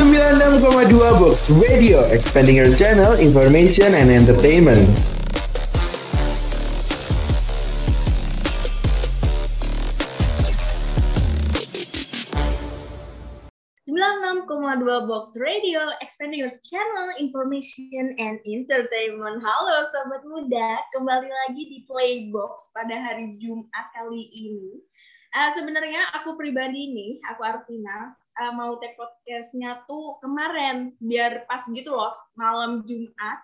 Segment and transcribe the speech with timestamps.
[0.00, 4.88] 96,2 Box Radio, expanding your channel, information and entertainment.
[14.80, 19.44] dua Box Radio, expanding your channel, information, and entertainment.
[19.44, 24.80] Halo Sobat Muda, kembali lagi di Playbox pada hari Jumat kali ini.
[25.36, 31.60] Uh, Sebenarnya aku pribadi nih, aku Arvina, uh, mau take podcastnya tuh kemarin, biar pas
[31.68, 33.38] gitu loh, malam Jumat,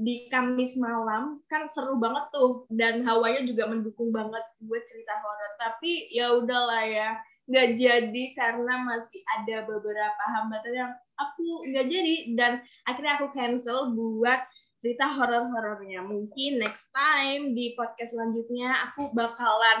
[0.00, 5.52] di Kamis malam, kan seru banget tuh, dan hawanya juga mendukung banget buat cerita horor.
[5.60, 7.08] Tapi ya udahlah ya,
[7.46, 12.52] nggak jadi karena masih ada beberapa hambatan yang aku nggak jadi dan
[12.88, 14.40] akhirnya aku cancel buat
[14.80, 16.00] cerita horor-horornya.
[16.00, 19.78] Mungkin next time di podcast selanjutnya aku bakalan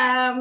[0.00, 0.36] um,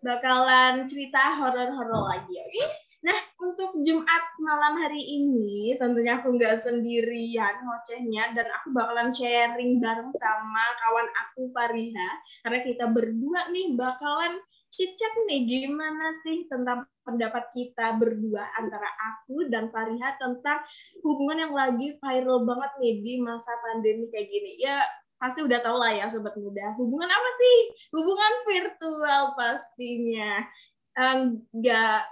[0.00, 2.64] bakalan cerita horor-horor lagi, oke?
[3.00, 9.80] Nah, untuk Jumat malam hari ini, tentunya aku nggak sendirian ngocehnya, dan aku bakalan sharing
[9.80, 12.10] bareng sama kawan aku, Fariha.
[12.44, 14.36] Karena kita berdua nih bakalan
[14.70, 20.60] cicak nih gimana sih tentang pendapat kita berdua antara aku dan Fariha tentang
[21.02, 24.60] hubungan yang lagi viral banget nih di masa pandemi kayak gini.
[24.60, 24.84] Ya
[25.20, 26.72] pasti udah tau lah ya sobat muda.
[26.80, 27.56] Hubungan apa sih?
[27.92, 30.48] Hubungan virtual pastinya.
[30.96, 32.08] Enggak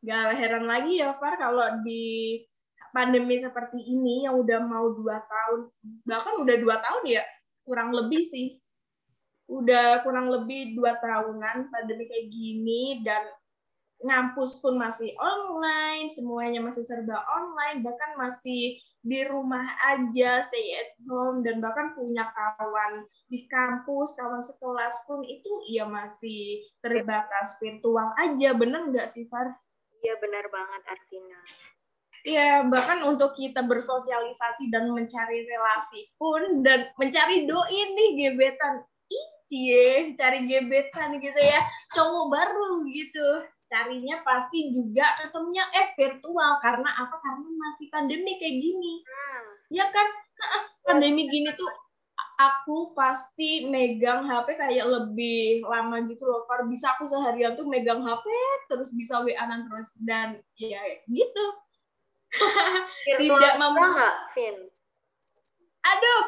[0.00, 2.40] nggak heran lagi ya Far kalau di
[2.96, 5.68] pandemi seperti ini yang udah mau dua tahun
[6.08, 7.22] bahkan udah dua tahun ya
[7.68, 8.56] kurang lebih sih
[9.50, 13.28] udah kurang lebih dua tahunan pandemi kayak gini dan
[14.00, 20.92] ngampus pun masih online, semuanya masih serba online, bahkan masih di rumah aja, stay at
[21.08, 28.12] home, dan bahkan punya kawan di kampus, kawan sekelas pun itu ya masih terbatas virtual
[28.20, 29.56] aja, bener nggak sih, Far?
[30.00, 31.40] Iya, benar banget, Artina.
[32.20, 38.84] Iya, bahkan untuk kita bersosialisasi dan mencari relasi pun, dan mencari doi nih gebetan,
[39.50, 41.58] cie cari gebetan gitu ya
[41.90, 43.28] cowok baru gitu
[43.70, 46.58] carinya pasti juga ketemunya eh virtual.
[46.58, 47.16] Karena apa?
[47.22, 48.92] Karena masih pandemi kayak gini.
[49.06, 49.50] Hmm.
[49.70, 50.08] ya kan?
[50.82, 51.70] Pandemi gini tuh
[52.40, 56.42] aku pasti megang HP kayak lebih lama gitu loh.
[56.50, 58.26] Far bisa aku seharian tuh megang HP
[58.66, 59.94] terus bisa WA-an terus.
[60.02, 61.46] Dan ya gitu.
[63.22, 64.56] Tidak mau nggak Vin?
[65.80, 66.22] Aduh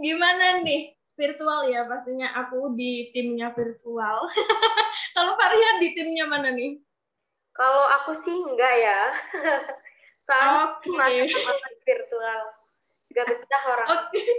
[0.00, 4.26] gimana nih virtual ya pastinya aku di timnya virtual.
[5.16, 6.80] Kalau Varian di timnya mana nih?
[7.52, 9.00] Kalau aku sih enggak ya.
[10.26, 10.92] Soalnya okay.
[10.96, 12.40] masih sama virtual.
[13.12, 13.88] Gak bisa orang.
[13.92, 14.00] Oke.
[14.08, 14.30] Okay.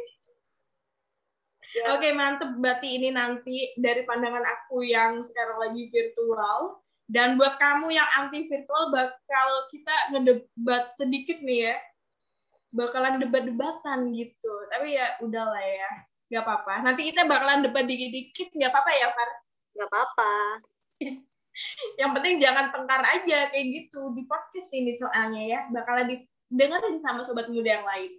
[1.74, 1.98] Ya.
[1.98, 2.50] Oke, okay, mantep.
[2.58, 6.82] Berarti ini nanti dari pandangan aku yang sekarang lagi virtual.
[7.10, 11.76] Dan buat kamu yang anti virtual, bakal kita ngedebat sedikit nih ya.
[12.74, 14.54] Bakalan debat-debatan gitu.
[14.74, 15.90] Tapi ya udahlah ya
[16.34, 16.74] nggak apa-apa.
[16.82, 19.30] Nanti kita bakalan debat dikit-dikit, nggak apa-apa ya, Far?
[19.78, 20.34] Nggak apa-apa.
[22.02, 27.22] yang penting jangan tengkar aja kayak gitu di podcast ini soalnya ya bakalan didengarin sama
[27.22, 28.10] sobat muda yang lain.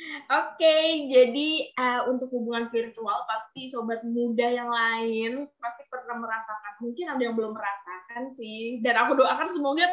[0.00, 6.72] Oke, okay, jadi uh, untuk hubungan virtual pasti sobat muda yang lain pasti pernah merasakan.
[6.80, 8.80] Mungkin ada yang belum merasakan sih.
[8.80, 9.84] Dan aku doakan semoga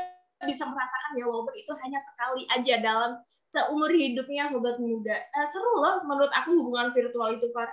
[0.48, 3.12] bisa merasakan ya walaupun itu hanya sekali aja dalam
[3.52, 5.16] seumur hidupnya sobat muda.
[5.16, 7.70] Eh, seru loh menurut aku hubungan virtual itu Far.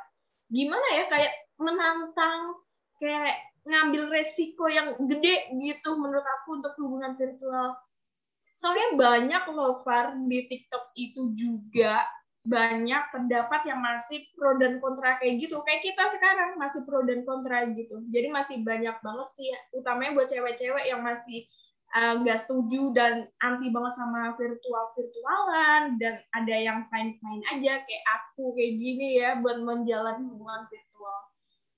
[0.50, 2.58] Gimana ya kayak menantang
[3.02, 7.74] kayak ngambil resiko yang gede gitu menurut aku untuk hubungan virtual.
[8.54, 12.06] Soalnya banyak loh Far di TikTok itu juga
[12.44, 15.64] banyak pendapat yang masih pro dan kontra kayak gitu.
[15.64, 18.04] Kayak kita sekarang masih pro dan kontra gitu.
[18.12, 21.48] Jadi masih banyak banget sih utamanya buat cewek-cewek yang masih
[21.94, 27.86] nggak uh, setuju dan anti banget sama virtual virtualan dan ada yang fine fine aja
[27.86, 31.18] kayak aku kayak gini ya buat menjalani hubungan virtual.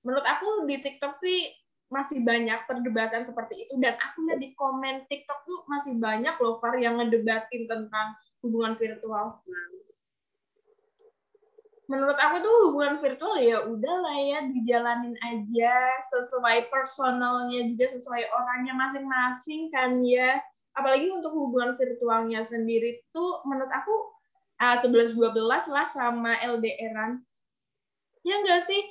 [0.09, 1.53] Menurut aku di TikTok sih
[1.93, 6.59] masih banyak perdebatan seperti itu dan aku lihat di komen TikTok tuh masih banyak loh
[6.81, 9.45] yang ngedebatin tentang hubungan virtual
[11.87, 15.75] menurut aku tuh hubungan virtual ya udah lah ya dijalanin aja
[16.11, 20.43] sesuai personalnya juga sesuai orangnya masing-masing kan ya.
[20.77, 23.95] Apalagi untuk hubungan virtualnya sendiri tuh menurut aku
[24.61, 27.23] uh, 11 12 lah sama LDRan
[28.27, 28.83] ya enggak sih?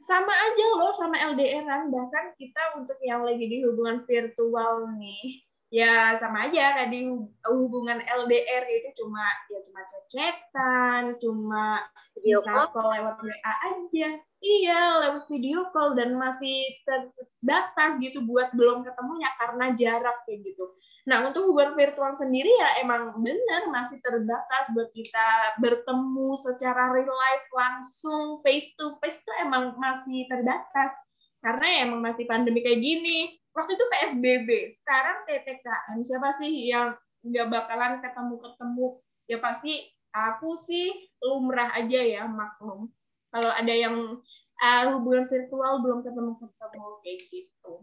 [0.00, 5.44] Sama aja loh sama LDRan bahkan kita untuk yang lagi di hubungan virtual nih
[5.74, 7.02] ya sama aja kayak di
[7.50, 11.82] hubungan LDR itu cuma ya cuma cecetan, cuma
[12.14, 14.08] video bisa call lewat WA aja.
[14.38, 20.62] Iya, lewat video call dan masih terbatas gitu buat belum ketemunya karena jarak kayak gitu.
[21.10, 27.10] Nah, untuk hubungan virtual sendiri ya emang benar masih terbatas buat kita bertemu secara real
[27.10, 30.94] life langsung face to face itu emang masih terbatas
[31.42, 34.48] karena ya emang masih pandemi kayak gini waktu itu PSBB,
[34.82, 35.98] sekarang PPKM.
[36.02, 38.86] Siapa sih yang nggak bakalan ketemu-ketemu?
[39.30, 40.92] Ya pasti aku sih
[41.22, 42.90] lumrah aja ya maklum.
[43.30, 44.20] Kalau ada yang
[44.62, 47.74] uh, hubungan virtual belum ketemu-ketemu kayak gitu.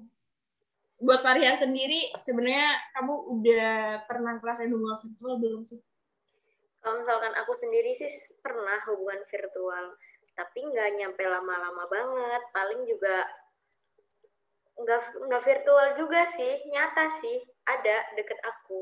[1.01, 3.71] Buat Faria sendiri, sebenarnya kamu udah
[4.05, 5.81] pernah ngerasain hubungan virtual belum sih?
[6.81, 8.09] Kalau misalkan aku sendiri sih
[8.41, 9.97] pernah hubungan virtual,
[10.37, 12.41] tapi nggak nyampe lama-lama banget.
[12.53, 13.25] Paling juga
[14.77, 17.37] nggak nggak virtual juga sih nyata sih
[17.67, 18.79] ada deket aku.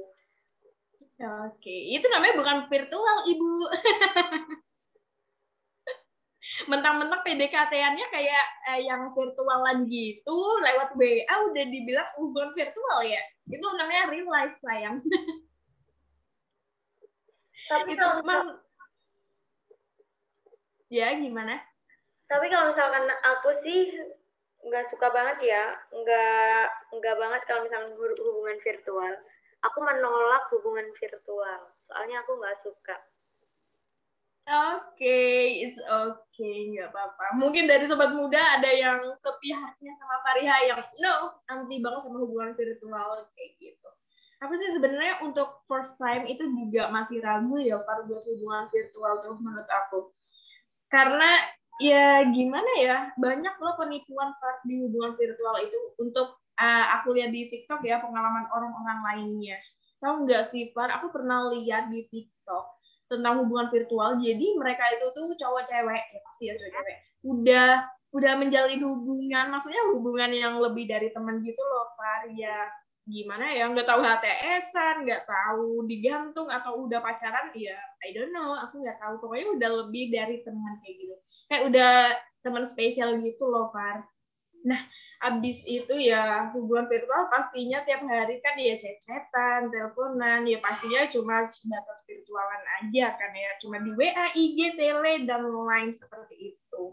[1.49, 3.53] Oke itu namanya bukan virtual ibu.
[6.71, 13.21] Mentang-mentang PDKT-annya kayak eh, yang virtualan gitu lewat WA udah dibilang hubungan virtual ya?
[13.45, 14.97] Itu namanya real life sayang.
[17.69, 18.57] Tapi itu kalau
[20.89, 21.61] ya gimana?
[22.25, 23.79] Tapi kalau misalkan aku sih
[24.59, 26.65] nggak suka banget ya nggak
[26.99, 29.13] nggak banget kalau misalnya hubungan virtual
[29.63, 32.97] aku menolak hubungan virtual soalnya aku nggak suka
[34.49, 37.37] Oke, okay, it's okay, nggak apa-apa.
[37.37, 42.57] Mungkin dari sobat muda ada yang sepihaknya sama Fariha yang no, anti banget sama hubungan
[42.57, 43.89] virtual kayak gitu.
[44.41, 49.21] Apa sih sebenarnya untuk first time itu juga masih ragu ya Far buat hubungan virtual
[49.21, 50.09] tuh menurut aku.
[50.89, 51.45] Karena
[51.79, 52.97] ya gimana ya?
[53.15, 54.35] Banyak loh penipuan
[54.67, 55.79] di hubungan virtual itu.
[55.97, 59.57] Untuk uh, aku lihat di TikTok ya pengalaman orang-orang lainnya.
[59.99, 62.65] Tahu nggak sih Far aku pernah lihat di TikTok
[63.09, 64.19] tentang hubungan virtual.
[64.19, 66.03] Jadi mereka itu tuh cowok cewek.
[66.11, 66.97] Ya pasti ya cowok cewek.
[67.23, 67.69] Udah
[68.11, 69.45] udah menjalin hubungan.
[69.49, 72.67] Maksudnya hubungan yang lebih dari teman gitu loh Far ya
[73.09, 73.65] gimana ya?
[73.71, 78.55] Nggak tahu HTSan nggak tahu digantung atau udah pacaran ya I don't know.
[78.67, 79.19] Aku nggak tahu.
[79.23, 81.15] Pokoknya udah lebih dari teman kayak gitu
[81.49, 81.93] kayak udah
[82.45, 84.05] teman spesial gitu loh Far.
[84.63, 84.79] Nah
[85.19, 91.43] abis itu ya hubungan virtual pastinya tiap hari kan ya cecetan, teleponan, ya pastinya cuma
[91.43, 96.83] sebatas virtualan aja kan ya, cuma di WA, IG, tele dan lain seperti itu.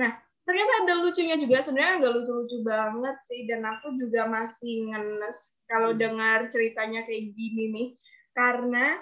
[0.00, 0.16] Nah
[0.50, 1.62] ternyata ada lucunya juga.
[1.62, 3.40] Sebenarnya nggak lucu-lucu banget sih.
[3.46, 7.88] Dan aku juga masih ngenes kalau dengar ceritanya kayak gini nih.
[8.34, 8.98] Karena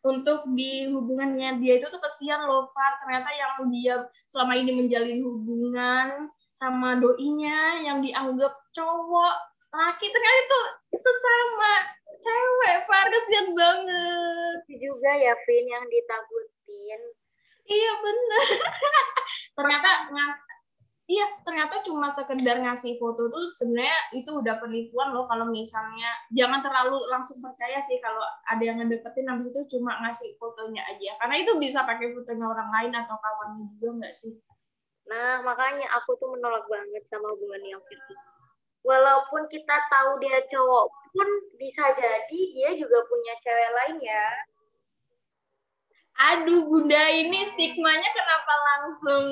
[0.00, 1.60] untuk di hubungannya.
[1.60, 2.96] Dia itu tuh kesian loh Far.
[3.04, 3.94] Ternyata yang dia
[4.28, 6.08] selama ini menjalin hubungan
[6.56, 9.36] sama doinya yang dianggap cowok
[9.70, 10.60] laki ternyata itu
[10.98, 11.72] sesama
[12.20, 13.06] cewek Far.
[13.08, 14.58] Kesian banget.
[14.80, 17.00] Juga ya Vin yang ditakutin.
[17.70, 18.46] Iya bener.
[19.56, 19.90] Ternyata
[21.10, 26.62] iya ternyata cuma sekedar ngasih foto tuh sebenarnya itu udah penipuan loh kalau misalnya jangan
[26.62, 31.18] terlalu langsung percaya sih kalau ada yang ngedeketin habis itu cuma ngasih fotonya aja.
[31.18, 34.38] Karena itu bisa pakai fotonya orang lain atau kawannya juga nggak sih?
[35.10, 38.30] Nah makanya aku tuh menolak banget sama hubungan yang virtual
[38.86, 41.28] walaupun kita tahu dia cowok pun
[41.58, 44.26] bisa jadi dia juga punya cewek lain ya.
[46.20, 49.24] Aduh bunda ini stigmanya kenapa langsung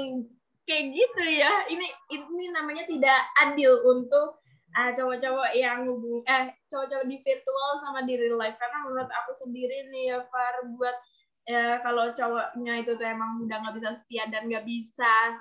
[0.69, 1.53] kayak gitu ya.
[1.73, 4.45] Ini ini namanya tidak adil untuk
[4.77, 8.61] uh, cowok-cowok yang hubung eh cowok-cowok di virtual sama di real life.
[8.61, 10.97] Karena menurut aku sendiri nih ya Far buat
[11.49, 15.41] ya, kalau cowoknya itu tuh emang udah nggak bisa setia dan nggak bisa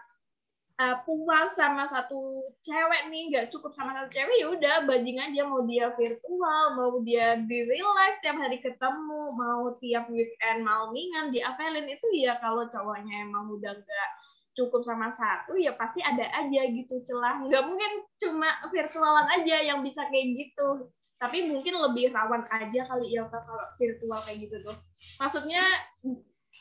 [0.77, 5.43] uh, puas sama satu cewek nih nggak cukup sama satu cewek ya udah bajingan dia
[5.43, 11.33] mau dia virtual mau dia di real life tiap hari ketemu mau tiap weekend malmingan
[11.33, 14.09] di apelin itu ya kalau cowoknya emang udah nggak
[14.57, 17.45] cukup sama satu ya pasti ada aja gitu celah.
[17.45, 20.89] Nggak mungkin cuma virtualan aja yang bisa kayak gitu.
[21.21, 24.77] Tapi mungkin lebih rawan aja kali ya kalau virtual kayak gitu tuh.
[25.21, 25.61] Maksudnya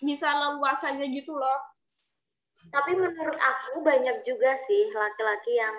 [0.05, 1.61] bisa leluasannya gitu loh.
[2.69, 5.77] Tapi menurut aku banyak juga sih laki-laki yang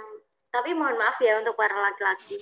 [0.50, 2.42] tapi mohon maaf ya untuk para laki-laki.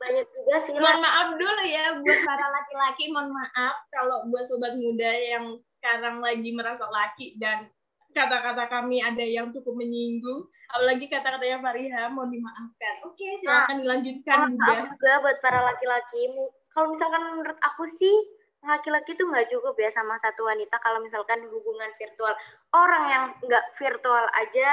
[0.00, 4.72] Banyak juga sih mohon maaf dulu ya buat para laki-laki mohon maaf kalau buat sobat
[4.76, 7.68] muda yang sekarang lagi merasa laki dan
[8.12, 12.94] kata-kata kami ada yang cukup menyinggung, apalagi kata-katanya Fariha mau dimaafkan.
[13.06, 14.74] Oke, silakan nah, dilanjutkan Bunda.
[14.90, 16.22] juga buat para laki-laki.
[16.70, 18.14] Kalau misalkan menurut aku sih
[18.60, 22.34] laki-laki itu nggak cukup ya sama satu wanita kalau misalkan hubungan virtual.
[22.76, 24.68] Orang yang nggak virtual aja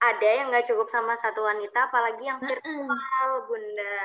[0.00, 3.98] ada yang nggak cukup sama satu wanita, apalagi yang virtual, Bunda.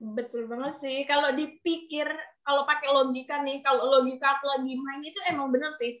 [0.00, 1.04] Betul banget sih.
[1.08, 2.08] Kalau dipikir,
[2.44, 6.00] kalau pakai logika nih, kalau logika aku lagi main itu emang bener sih.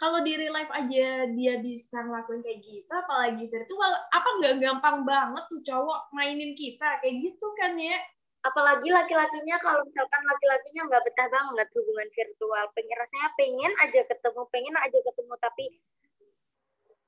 [0.00, 5.04] Kalau di real life aja dia bisa ngelakuin kayak gitu, apalagi virtual, apa nggak gampang
[5.04, 7.04] banget tuh cowok mainin kita?
[7.04, 8.00] Kayak gitu kan ya?
[8.40, 14.42] Apalagi laki-lakinya kalau misalkan laki-lakinya nggak betah banget hubungan virtual, pengen rasanya pengen aja ketemu,
[14.48, 15.64] pengen aja ketemu, tapi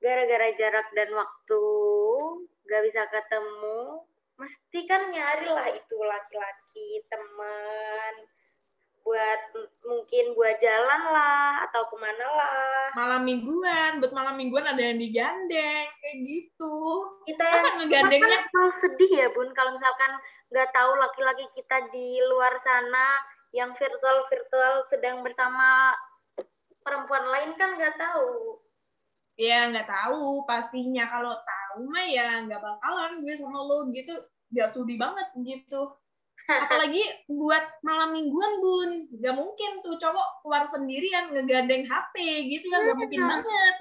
[0.05, 1.65] gara-gara jarak dan waktu
[2.69, 4.05] nggak bisa ketemu,
[4.37, 8.15] mesti kan nyari lah itu laki-laki teman
[9.03, 9.41] buat
[9.83, 12.87] mungkin buat jalan lah atau ke mana lah.
[12.95, 16.75] Malam mingguan buat malam mingguan ada yang digandeng kayak gitu.
[17.27, 18.39] Kita Masa yang ngegandengnya?
[18.47, 20.13] kan sedih ya bun kalau misalkan
[20.55, 23.07] nggak tahu laki-laki kita di luar sana
[23.53, 25.93] yang virtual virtual sedang bersama
[26.87, 28.63] perempuan lain kan nggak tahu.
[29.35, 31.11] Ya nggak tahu pastinya.
[31.11, 34.15] Kalau tahu mah ya nggak bakalan gue sama lo gitu.
[34.53, 35.97] Gak sudi banget gitu
[36.67, 38.91] apalagi buat malam mingguan bun.
[39.23, 42.15] Gak mungkin tuh cowok keluar sendirian ngegandeng HP
[42.53, 42.81] gitu kan.
[42.89, 43.75] Gak mungkin banget.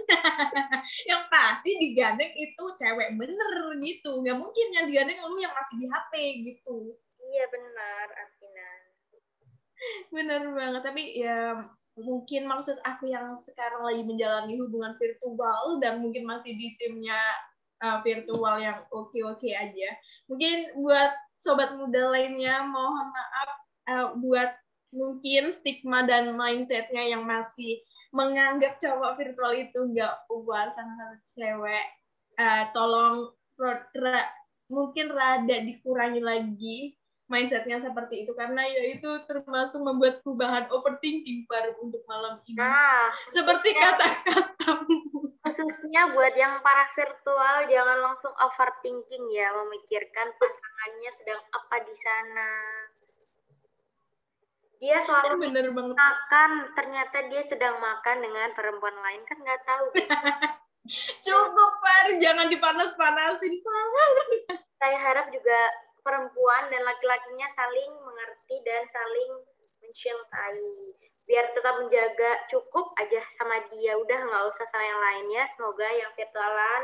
[1.10, 4.24] Yang pasti digandeng itu cewek bener gitu.
[4.24, 6.12] Gak mungkin yang digandeng lu yang masih di HP
[6.48, 6.96] gitu.
[7.20, 8.72] Iya benar Arvina.
[10.12, 10.82] Bener banget.
[10.88, 11.40] Tapi ya
[12.00, 17.20] mungkin maksud aku yang sekarang lagi menjalani hubungan virtual dan mungkin masih di timnya
[17.84, 19.90] uh, virtual yang oke-oke aja.
[20.30, 23.50] Mungkin buat sobat muda lainnya mohon maaf
[23.90, 24.54] uh, buat
[24.94, 27.82] mungkin stigma dan mindsetnya yang masih
[28.14, 31.88] menganggap cowok virtual itu nggak puas sama cewek.
[32.38, 33.34] Uh, tolong
[34.72, 36.96] mungkin rada dikurangi lagi
[37.32, 42.60] mindsetnya seperti itu karena ya itu termasuk membuat perubahan overthinking baru untuk malam ini.
[42.60, 45.32] Nah, seperti kata-katamu.
[45.42, 52.52] Khususnya buat yang para virtual jangan langsung overthinking ya memikirkan pasangannya sedang apa di sana.
[54.82, 55.96] Dia selalu Bener banget.
[55.96, 59.86] makan, ternyata dia sedang makan dengan perempuan lain kan nggak tahu.
[61.26, 63.88] Cukup Par, jangan dipanas-panasin Par.
[64.82, 65.60] Saya harap juga
[66.02, 69.32] perempuan dan laki-lakinya saling mengerti dan saling
[69.82, 70.98] mencintai.
[71.26, 73.96] Biar tetap menjaga cukup aja sama dia.
[73.96, 75.44] Udah nggak usah sama yang lainnya.
[75.56, 76.84] Semoga yang virtualan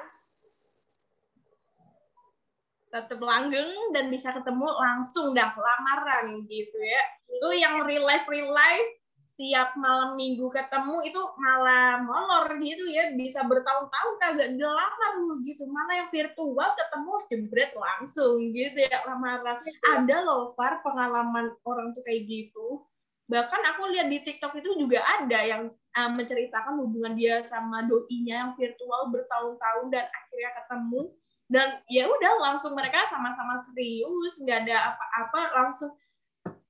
[2.88, 5.51] tetap langgeng dan bisa ketemu langsung dah.
[5.51, 7.03] Lamaran gitu ya.
[7.27, 8.89] Itu yang real life real life
[9.38, 15.70] tiap malam minggu ketemu itu malah molor gitu ya bisa bertahun-tahun kagak dilamar lu gitu.
[15.70, 19.62] Mana yang virtual ketemu jebret langsung gitu ya lamaran
[19.94, 22.82] ada loh Far pengalaman orang tuh kayak gitu.
[23.29, 28.41] Bahkan aku lihat di TikTok itu juga ada yang uh, menceritakan hubungan dia sama doinya
[28.41, 31.01] yang virtual bertahun-tahun dan akhirnya ketemu.
[31.48, 35.94] Dan ya udah langsung mereka sama-sama serius nggak ada apa-apa langsung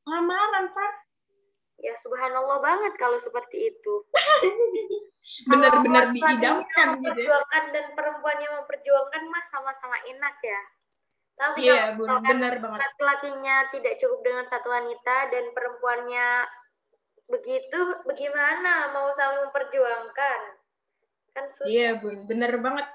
[0.03, 1.06] lamaran Far
[1.77, 3.93] ya subhanallah banget kalau seperti itu.
[5.51, 7.43] Benar-benar diidamkan gitu ya.
[7.75, 10.61] dan perempuan yang memperjuangkan mas sama-sama enak ya.
[11.37, 12.79] Tapi yeah, kalau benar banget.
[12.81, 16.49] laki-lakinya tidak cukup dengan satu wanita dan perempuannya
[17.27, 20.39] begitu bagaimana mau saling memperjuangkan?
[21.37, 21.69] Kan susah.
[21.69, 22.87] Iya yeah, bun benar banget.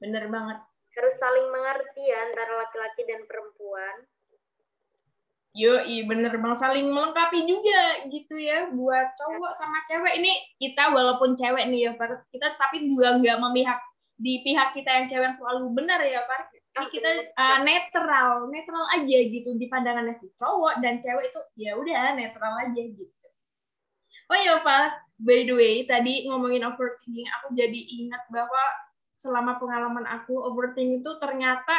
[0.00, 0.58] Benar banget.
[0.96, 4.08] Harus saling mengerti ya antara laki-laki dan perempuan
[5.56, 6.52] Yo, bener bang.
[6.52, 10.20] Saling melengkapi juga gitu ya buat cowok sama cewek.
[10.20, 13.80] Ini kita walaupun cewek nih ya Pak kita tapi juga nggak memihak
[14.20, 17.10] di pihak kita yang cewek yang selalu benar ya Pak ini kita
[17.40, 22.52] uh, netral netral aja gitu di pandangannya si cowok dan cewek itu ya udah netral
[22.60, 23.26] aja gitu.
[24.28, 28.60] Oh ya Pak by the way tadi ngomongin overthinking aku jadi ingat bahwa
[29.16, 31.76] selama pengalaman aku overthinking itu ternyata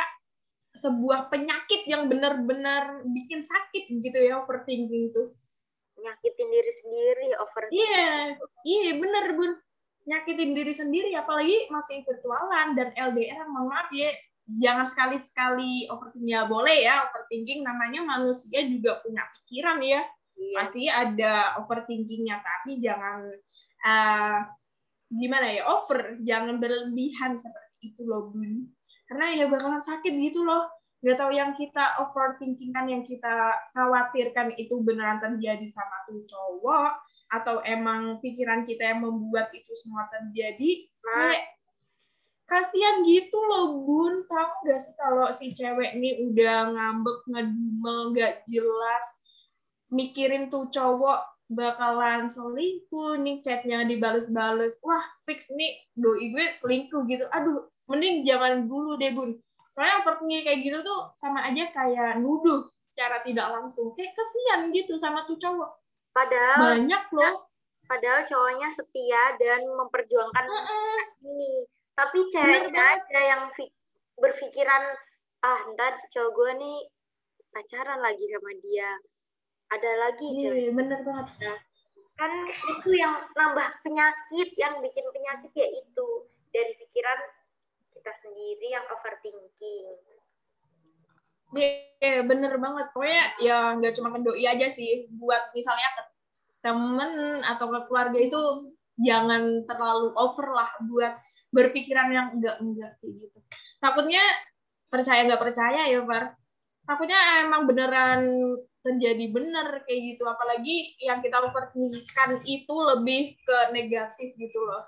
[0.78, 5.24] sebuah penyakit yang benar-benar bikin sakit gitu ya overthinking itu.
[5.98, 7.82] Nyakitin diri sendiri overthinking.
[7.82, 8.24] Iya, yeah,
[8.64, 9.52] iya yeah, bener bun.
[10.08, 14.08] Nyakitin diri sendiri, apalagi masih virtualan dan LDR, mohon maaf ya,
[14.48, 20.02] jangan sekali-sekali overthinking ya boleh ya overthinking namanya manusia juga punya pikiran ya.
[20.38, 20.54] Iya.
[20.56, 23.28] Pasti ada overthinkingnya, tapi jangan
[23.84, 24.40] uh,
[25.12, 28.77] gimana ya over, jangan berlebihan seperti itu loh bun
[29.08, 30.68] karena ya bakalan sakit gitu loh.
[31.00, 37.00] Nggak tahu yang kita overthinking kan yang kita khawatirkan itu beneran terjadi sama tuh cowok
[37.28, 41.36] atau emang pikiran kita yang membuat itu semua terjadi nah.
[42.48, 44.26] kasihan gitu loh bun.
[44.26, 49.06] Tahu nggak sih kalau si cewek ini udah ngambek ngedumel nggak jelas
[49.88, 57.24] mikirin tuh cowok bakalan selingkuh nih chatnya dibales-bales wah fix nih doi gue selingkuh gitu.
[57.32, 59.36] Aduh mending jangan dulu deh bun.
[59.74, 63.96] Soalnya overthinking kayak gitu tuh sama aja kayak nuduh secara tidak langsung.
[63.96, 65.72] Kayak kesian gitu sama tuh cowok.
[66.12, 67.46] Padahal banyak loh.
[67.88, 71.00] padahal cowoknya setia dan memperjuangkan uh -uh.
[71.24, 71.64] ini.
[71.96, 73.44] Tapi ceweknya aja yang
[74.20, 74.84] berpikiran
[75.46, 76.78] ah ntar cowok gue nih
[77.54, 78.92] pacaran lagi sama dia.
[79.72, 81.28] Ada lagi iya, cewek iya, bener banget.
[81.48, 81.60] Nah,
[82.18, 86.08] kan itu yang nambah penyakit yang bikin penyakit ya itu.
[86.52, 87.20] Dari pikiran
[87.98, 89.98] kita sendiri yang overthinking
[91.56, 92.92] Iya, bener banget.
[92.92, 95.08] Pokoknya ya nggak cuma ke doi aja sih.
[95.16, 96.04] Buat misalnya ke
[96.60, 98.42] temen atau ke keluarga itu
[99.00, 101.16] jangan terlalu over lah buat
[101.56, 103.40] berpikiran yang enggak-enggak kayak gitu.
[103.80, 104.24] Takutnya
[104.92, 106.36] percaya nggak percaya ya, Far.
[106.84, 108.28] Takutnya emang beneran
[108.84, 114.88] terjadi bener kayak gitu apalagi yang kita overthinkkan itu lebih ke negatif gitu loh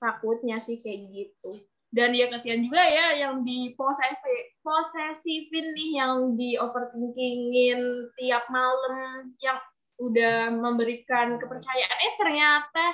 [0.00, 1.50] takutnya sih kayak gitu.
[1.90, 9.32] Dan ya kasihan juga ya yang di posesi posesifin nih yang di overthinkingin tiap malam
[9.40, 9.56] yang
[9.96, 11.98] udah memberikan kepercayaan.
[12.04, 12.84] Eh ternyata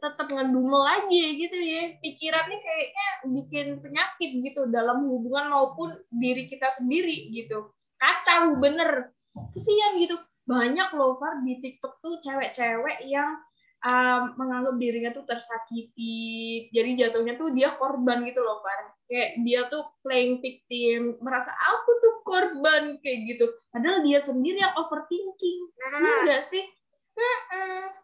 [0.00, 1.94] tetap ngedumel lagi gitu ya.
[2.02, 7.70] Pikirannya kayaknya bikin penyakit gitu dalam hubungan maupun diri kita sendiri gitu.
[8.00, 9.12] Kacau bener.
[9.54, 10.18] Kesian gitu.
[10.42, 13.38] Banyak loh Far di TikTok tuh cewek-cewek yang
[13.82, 16.68] um, menganggap dirinya tuh tersakiti.
[16.70, 21.90] Jadi jatuhnya tuh dia korban gitu loh Far kayak dia tuh playing victim merasa aku
[22.00, 23.44] tuh korban kayak gitu.
[23.68, 25.60] Padahal dia sendiri yang overthinking.
[25.76, 26.24] Nah.
[26.24, 26.64] enggak sih?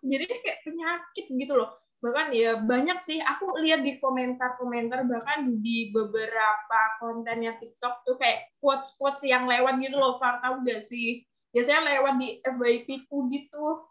[0.05, 1.81] Jadi kayak penyakit gitu loh.
[1.99, 8.55] Bahkan ya banyak sih aku lihat di komentar-komentar bahkan di beberapa kontennya TikTok tuh kayak
[8.63, 11.25] quotes-quotes yang lewat gitu loh Far tahu gak sih?
[11.51, 13.89] Biasanya lewat di FYP ku gitu.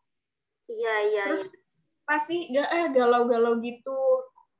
[0.67, 1.56] Iya iya terus iya.
[2.07, 3.99] Pasti gak eh galau-galau gitu.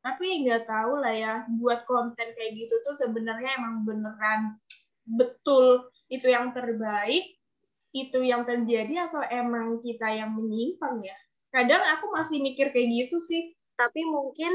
[0.03, 4.55] Tapi nggak tahu lah ya buat konten kayak gitu tuh sebenarnya emang beneran
[5.03, 7.39] betul itu yang terbaik
[7.95, 11.17] itu yang terjadi atau emang kita yang menyimpang ya?
[11.51, 13.55] Kadang aku masih mikir kayak gitu sih.
[13.79, 14.51] Tapi mungkin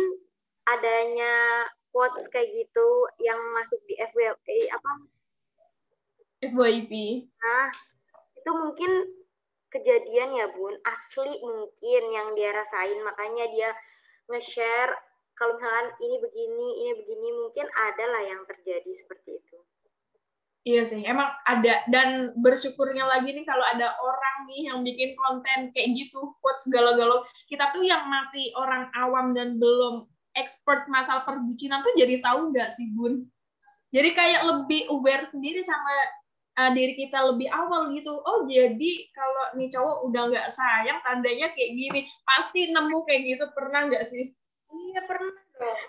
[0.68, 2.88] adanya quotes kayak gitu
[3.20, 4.90] yang masuk di FYP apa?
[6.42, 6.92] FYP
[7.38, 7.70] nah
[8.34, 8.90] itu mungkin
[9.72, 13.70] kejadian ya bun asli mungkin yang dia rasain makanya dia
[14.28, 14.92] nge-share
[15.34, 19.58] kalau misalkan ini begini ini begini mungkin ada lah yang terjadi seperti itu
[20.62, 25.74] Iya sih, emang ada dan bersyukurnya lagi nih kalau ada orang nih yang bikin konten
[25.74, 27.26] kayak gitu, quotes galau-galau.
[27.50, 30.06] Kita tuh yang masih orang awam dan belum
[30.38, 33.26] expert masalah perbucinan tuh jadi tahu nggak sih Bun?
[33.90, 36.21] Jadi kayak lebih aware sendiri sama
[36.58, 38.12] uh, diri kita lebih awal gitu.
[38.12, 42.00] Oh jadi kalau nih cowok udah nggak sayang, tandanya kayak gini.
[42.24, 44.32] Pasti nemu kayak gitu pernah nggak sih?
[44.72, 45.80] Iya pernah dong.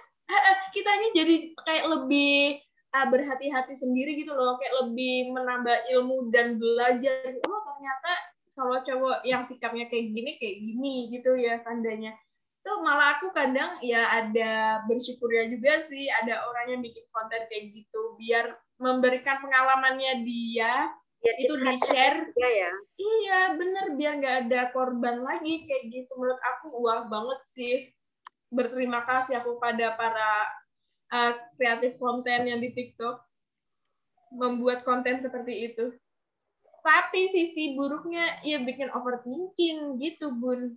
[0.73, 7.34] Kitanya jadi kayak lebih uh, berhati-hati sendiri gitu loh kayak lebih menambah ilmu dan belajar
[7.49, 8.12] oh ternyata
[8.54, 12.13] kalau cowok yang sikapnya kayak gini kayak gini gitu ya tandanya
[12.63, 17.76] tuh malah aku kadang ya ada bersyukurnya juga sih ada orang yang bikin konten kayak
[17.76, 20.91] gitu biar memberikan pengalamannya dia
[21.24, 22.72] ya, itu di share ya, ya.
[23.00, 27.76] iya bener biar nggak ada korban lagi kayak gitu menurut aku wah banget sih
[28.52, 30.30] berterima kasih aku pada para
[31.10, 33.24] uh, kreatif konten yang di TikTok
[34.34, 35.93] membuat konten seperti itu.
[36.84, 40.76] Tapi sisi buruknya ya bikin overthinking gitu, Bun.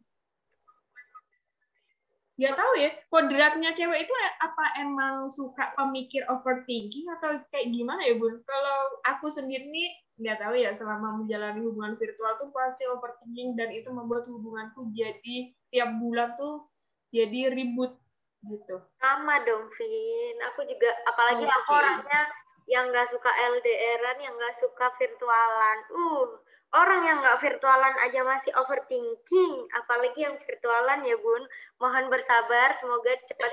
[2.36, 8.12] Ya tahu ya, kodratnya cewek itu apa emang suka pemikir overthinking atau kayak gimana ya,
[8.20, 8.44] Bun?
[8.44, 13.68] Kalau aku sendiri nih nggak tahu ya selama menjalani hubungan virtual tuh pasti overthinking dan
[13.72, 16.64] itu membuat hubunganku jadi tiap bulan tuh
[17.12, 17.96] jadi ribut
[18.44, 18.84] gitu.
[19.00, 20.36] Sama dong Vin.
[20.52, 22.22] Aku juga apalagi oh, aku orangnya
[22.68, 25.78] yang nggak suka LDRan yang nggak suka virtualan.
[25.92, 26.36] Uh
[26.76, 31.42] orang yang nggak virtualan aja masih overthinking apalagi yang virtualan ya bun.
[31.80, 33.52] Mohon bersabar semoga cepat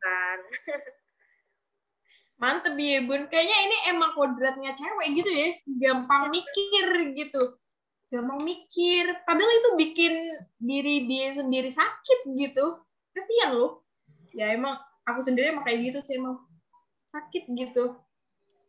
[0.00, 0.38] kan
[2.42, 3.28] mantep ya bun.
[3.28, 5.48] Kayaknya ini emang kodratnya cewek gitu ya.
[5.80, 7.42] Gampang mikir gitu.
[8.12, 9.04] Gampang mikir.
[9.24, 10.14] Padahal itu bikin
[10.60, 12.80] diri dia sendiri sakit gitu.
[13.12, 13.84] Kasihan loh.
[14.36, 14.76] Ya emang
[15.08, 16.44] aku sendiri emang kayak gitu sih emang
[17.08, 17.96] sakit gitu.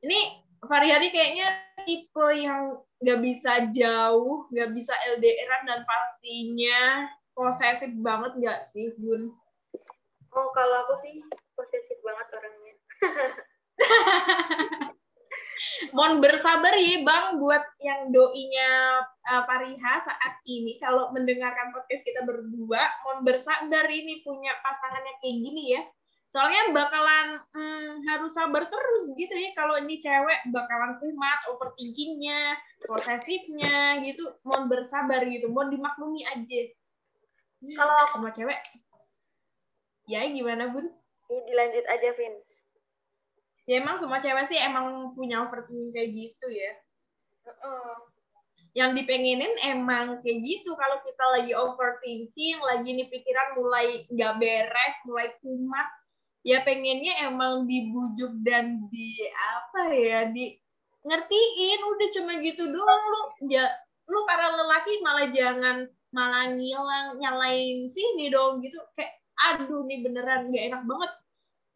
[0.04, 1.48] Ini Variani kayaknya
[1.86, 7.06] tipe yang nggak bisa jauh nggak bisa LDRan dan pastinya
[7.38, 9.30] posesif banget nggak sih Bun?
[10.34, 11.22] Oh kalau aku sih
[11.54, 12.76] posesif banget orangnya.
[15.96, 22.22] Mohon bersabar ya Bang buat yang doinya uh, Pariha saat ini kalau mendengarkan podcast kita
[22.30, 25.82] berdua, mohon bersabar ini punya pasangannya kayak gini ya.
[26.28, 34.04] Soalnya bakalan hmm, harus sabar terus gitu ya kalau ini cewek bakalan kumat overthinkingnya posesifnya
[34.04, 34.36] gitu.
[34.44, 36.62] Mohon bersabar gitu mohon dimaklumi aja.
[37.74, 38.60] Kalau sama cewek.
[40.08, 40.88] Ya gimana bun?
[41.28, 42.36] Ini dilanjut aja Vin.
[43.68, 46.72] Ya emang semua cewek sih emang punya overthinking kayak gitu ya.
[47.64, 48.08] Uh
[48.78, 50.78] yang dipengenin emang kayak gitu.
[50.78, 55.90] Kalau kita lagi overthinking lagi nih pikiran mulai nggak beres mulai kumat
[56.42, 60.58] ya pengennya emang dibujuk dan di apa ya di
[61.06, 61.80] ngertiin.
[61.86, 63.22] Udah cuma gitu doang lu
[63.54, 63.66] ya
[64.08, 68.78] lu para lelaki malah jangan malah ngilang nyalain sini dong gitu.
[68.98, 71.12] Kayak aduh nih beneran gak enak banget.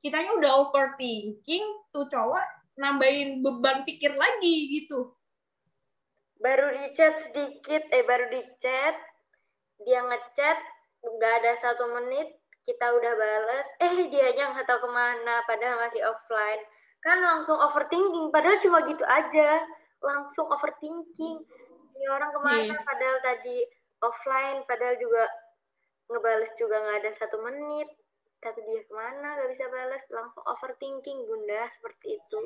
[0.02, 2.46] Kitanya udah overthinking tuh cowok
[2.82, 5.14] nambahin beban pikir lagi gitu.
[6.42, 8.98] Baru di chat sedikit eh baru di chat
[9.86, 10.58] dia ngechat
[11.02, 15.82] nggak ada satu menit kita udah balas eh dia aja nggak tahu ke mana padahal
[15.82, 16.62] masih offline.
[17.02, 19.66] Kan langsung overthinking padahal cuma gitu aja.
[20.02, 21.38] Langsung overthinking.
[21.98, 22.86] Ini orang ke mana yeah.
[22.86, 23.58] padahal tadi
[24.02, 25.24] offline padahal juga
[26.10, 27.90] ngebales juga nggak ada satu menit.
[28.42, 32.38] Tapi dia ke mana gak bisa balas langsung overthinking bunda seperti itu.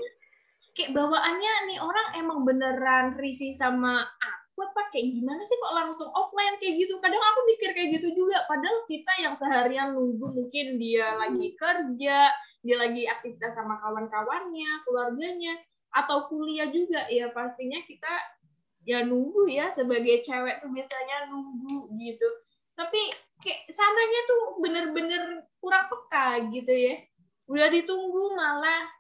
[0.76, 6.10] Kayak bawaannya nih orang emang beneran risih sama aku apa kayak gimana sih kok langsung
[6.16, 6.96] offline kayak gitu?
[7.04, 8.48] Kadang aku mikir kayak gitu juga.
[8.48, 12.32] Padahal kita yang seharian nunggu mungkin dia lagi kerja
[12.66, 15.54] dia lagi aktivitas sama kawan-kawannya keluarganya
[15.94, 18.10] atau kuliah juga ya pastinya kita
[18.90, 22.28] ya nunggu ya sebagai cewek tuh biasanya nunggu gitu.
[22.74, 23.02] Tapi
[23.46, 25.24] kayak sananya tuh bener-bener
[25.62, 26.96] kurang peka gitu ya.
[27.46, 28.95] Udah ditunggu malah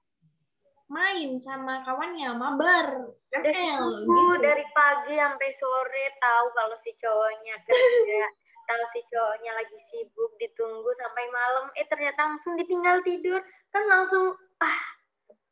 [0.85, 4.37] main sama kawannya mabar ML gitu.
[4.37, 8.25] dari pagi sampai sore tahu kalau si cowoknya kerja
[8.65, 11.65] tahu si cowoknya lagi sibuk ditunggu sampai malam.
[11.77, 13.39] Eh ternyata langsung ditinggal tidur.
[13.69, 14.79] Kan langsung ah.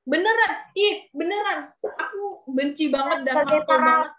[0.04, 1.72] Beneran ih beneran.
[1.80, 4.12] Aku benci banget dan para banget.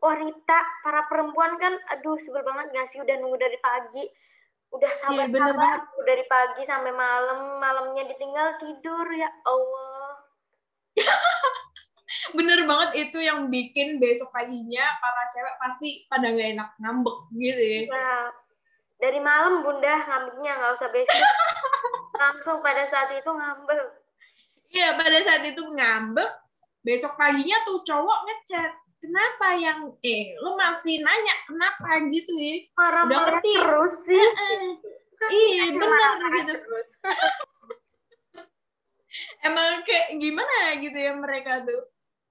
[0.00, 4.04] wanita para perempuan kan aduh sebel banget gak sih udah nunggu dari pagi?
[4.70, 9.99] Udah iya, bener sabar dari pagi sampai malam malamnya ditinggal tidur ya Allah
[12.36, 17.62] bener banget itu yang bikin besok paginya para cewek pasti pada nggak enak ngambek gitu
[17.62, 17.80] ya.
[17.90, 18.22] Nah,
[19.00, 21.22] dari malam bunda ngambeknya nggak usah besok,
[22.22, 23.80] langsung pada saat itu ngambek.
[24.70, 26.30] Iya pada saat itu ngambek,
[26.86, 32.56] besok paginya tuh cowok ngechat, kenapa yang eh lu masih nanya kenapa gitu ya?
[32.76, 34.26] Marah-marah terus sih.
[35.30, 36.12] iya bener
[36.46, 36.54] gitu.
[39.42, 41.82] emang kayak gimana gitu ya mereka tuh?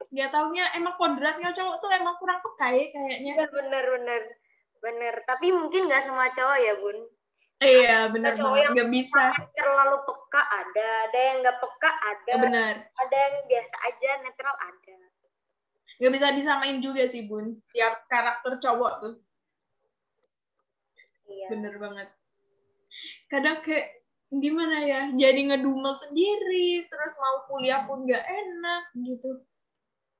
[0.09, 4.21] Nggak taunya emang kodratnya cowok tuh emang kurang peka ya kayaknya bener bener.
[4.79, 5.13] Bener.
[5.27, 6.97] Tapi mungkin nggak semua cowok ya bun.
[7.59, 8.71] Iya bener banget.
[8.71, 9.35] nggak bisa.
[9.51, 10.89] terlalu peka ada.
[11.11, 12.31] Ada yang nggak peka ada.
[12.31, 12.73] Ya, bener.
[12.95, 14.97] Ada yang biasa aja netral ada.
[15.99, 17.59] Nggak bisa disamain juga sih bun.
[17.75, 19.15] Tiap karakter cowok tuh.
[21.29, 21.47] Iya.
[21.53, 22.09] bener banget.
[23.29, 23.98] Kadang kayak
[24.29, 25.01] gimana ya?
[25.17, 29.41] Jadi ngedumel sendiri terus mau kuliah pun gak enak gitu.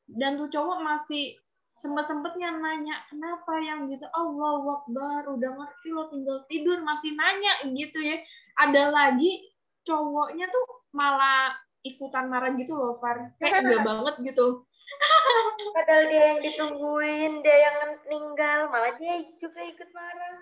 [0.10, 1.38] Dan tuh cowok masih
[1.78, 4.04] sempat sempetnya nanya kenapa yang gitu?
[4.10, 6.82] Allah Akbar udah ngerti lo tinggal tidur.
[6.82, 8.18] Masih nanya gitu ya.
[8.58, 9.46] Ada lagi
[9.86, 11.54] cowoknya tuh malah
[11.86, 13.38] ikutan marah gitu loh Far.
[13.38, 14.66] Kayak enggak banget gitu.
[15.78, 17.76] Padahal dia yang ditungguin dia yang
[18.10, 20.42] meninggal malah dia juga ikut marah.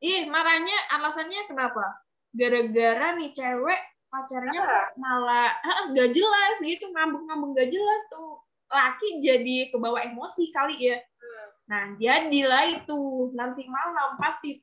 [0.00, 7.70] Ih marahnya alasannya kenapa gara-gara nih cewek pacarnya malah ah, gak jelas gitu ngambek-ngambek gak
[7.72, 8.40] jelas tuh.
[8.68, 10.98] Laki jadi kebawa emosi kali ya.
[11.00, 11.48] Hmm.
[11.68, 13.32] nah jadilah itu.
[13.32, 14.60] Nanti malam pasti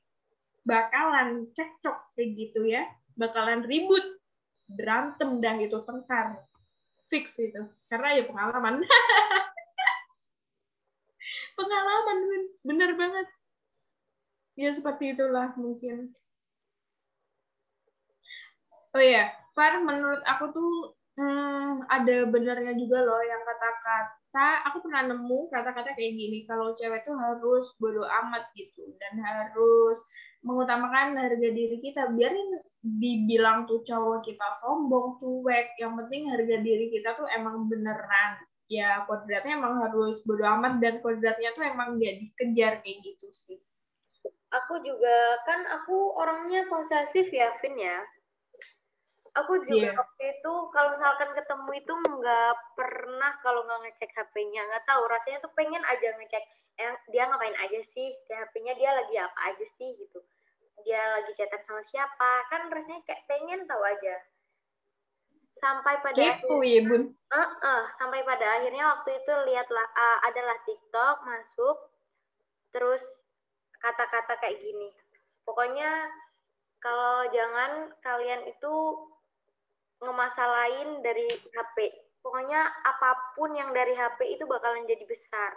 [0.62, 2.86] bakalan cekcok kayak gitu ya.
[3.18, 4.02] Bakalan ribut.
[4.66, 6.42] Berantem dah itu tengkar.
[7.10, 7.66] Fix itu.
[7.90, 8.82] Karena ya pengalaman.
[11.58, 12.18] Pengalaman
[12.62, 13.26] bener banget.
[14.54, 16.14] Ya seperti itulah mungkin
[18.96, 25.12] Oh iya, Far, menurut aku tuh hmm, ada benernya juga loh yang kata-kata, aku pernah
[25.12, 30.00] nemu kata-kata kayak gini, kalau cewek tuh harus bodo amat gitu, dan harus
[30.40, 32.08] mengutamakan harga diri kita.
[32.16, 38.40] Biarin dibilang tuh cowok kita sombong, cuek, yang penting harga diri kita tuh emang beneran.
[38.72, 43.60] Ya, kodratnya emang harus bodo amat, dan kodratnya tuh emang gak dikejar kayak gitu sih.
[44.56, 48.00] Aku juga, kan aku orangnya posesif ya, Vin ya
[49.36, 49.96] aku juga yeah.
[49.96, 55.38] waktu itu kalau misalkan ketemu itu nggak pernah kalau nggak ngecek HP-nya nggak tahu rasanya
[55.44, 56.44] tuh pengen aja ngecek
[56.76, 58.08] eh, dia ngapain aja sih?
[58.28, 59.90] Di HP-nya dia lagi apa aja sih?
[59.96, 60.18] Gitu.
[60.84, 62.32] Dia lagi chatan sama siapa?
[62.52, 64.16] Kan rasanya kayak pengen tahu aja.
[65.56, 67.16] Sampai pada kepo ya bun.
[67.32, 71.76] Uh, uh, sampai pada akhirnya waktu itu lihatlah uh, adalah TikTok masuk
[72.76, 73.00] terus
[73.80, 74.92] kata-kata kayak gini.
[75.48, 76.12] Pokoknya
[76.84, 78.74] kalau jangan kalian itu
[80.00, 85.54] ngemasalahin dari HP pokoknya apa pun yang dari HP itu bakalan jadi besar.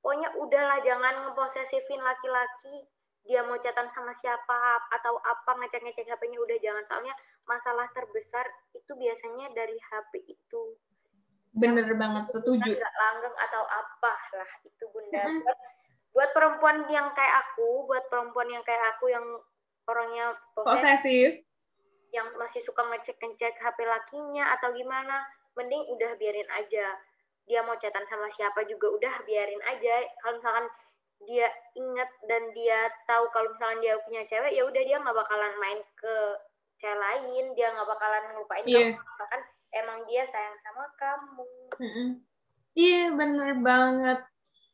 [0.00, 2.88] Pokoknya udahlah jangan ngeposesifin laki-laki
[3.28, 6.84] dia mau catatan sama siapa atau apa ngecek-ngecek HP-nya udah jangan.
[6.88, 7.12] Soalnya
[7.44, 10.62] masalah terbesar itu biasanya dari HP itu.
[11.52, 12.72] Bener banget setuju.
[12.72, 15.20] Nggak langgeng atau apa lah itu bunda.
[15.20, 15.40] Mm -hmm.
[15.44, 15.58] buat,
[16.16, 19.26] buat perempuan yang kayak aku buat perempuan yang kayak aku yang
[19.84, 21.44] orangnya posesif
[22.14, 25.24] yang masih suka ngecek-ngecek HP lakinya atau gimana
[25.58, 26.96] mending udah biarin aja.
[27.48, 30.04] Dia mau catatan sama siapa juga udah biarin aja.
[30.20, 30.66] Kalau misalkan
[31.26, 35.54] dia ingat dan dia tahu kalau misalnya dia punya cewek ya udah dia nggak bakalan
[35.58, 36.14] main ke
[36.78, 38.94] cewek lain dia nggak bakalan ngelupain yeah.
[38.94, 39.02] kamu.
[39.02, 39.42] Misalkan
[39.74, 41.46] emang dia sayang sama kamu.
[41.78, 42.10] Iya mm
[42.78, 44.20] yeah, bener banget.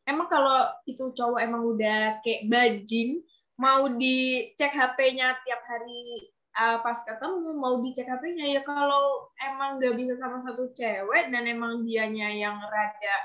[0.05, 3.25] Emang kalau itu cowok emang udah kayak bajing
[3.57, 9.95] mau dicek HP-nya tiap hari uh, pas ketemu mau dicek HP-nya ya kalau emang nggak
[9.99, 13.17] bisa sama satu cewek dan emang dianya yang rada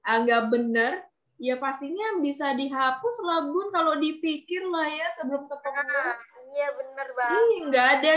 [0.00, 0.92] nggak uh, bener
[1.40, 3.72] ya pastinya bisa dihapus lah bun.
[3.72, 5.80] Kalau dipikir lah ya sebelum ketemu.
[5.88, 6.16] Ah,
[6.52, 7.60] iya bener banget.
[7.72, 8.12] Nggak ada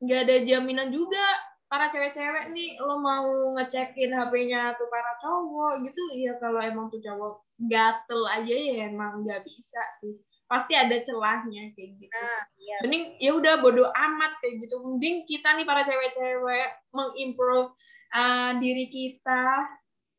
[0.00, 1.26] nggak ada jaminan juga
[1.66, 2.78] para cewek-cewek nih.
[2.78, 3.26] Lo mau
[3.58, 9.26] ngecekin HP-nya tuh para cowok gitu ya kalau emang tuh cowok gatel aja ya emang
[9.26, 10.16] nggak bisa sih
[10.50, 12.76] pasti ada celahnya kayak gitu nah, iya.
[12.82, 14.82] mending ya udah bodoh amat kayak gitu.
[14.82, 17.70] Mending kita nih para cewek-cewek mengimprove
[18.10, 19.46] uh, diri kita.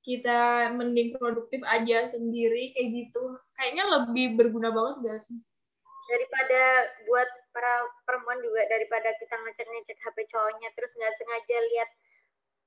[0.02, 3.38] Kita mending produktif aja sendiri kayak gitu.
[3.60, 5.38] Kayaknya lebih berguna banget gak sih?
[6.10, 6.62] Daripada
[7.06, 11.90] buat para perempuan juga daripada kita ngecek ngecek HP cowoknya terus nggak sengaja lihat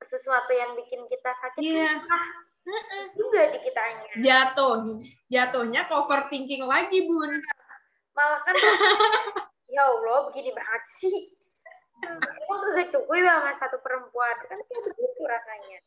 [0.05, 1.97] sesuatu yang bikin kita sakit yeah.
[2.05, 4.09] ah, juga di kitanya.
[4.21, 4.85] Jatuh.
[5.33, 7.41] Jatuhnya overthinking lagi bun
[8.15, 8.55] malah kan
[9.75, 11.35] ya allah begini banget sih
[12.01, 15.81] emang gak cukup sama satu perempuan kan kayak begitu rasanya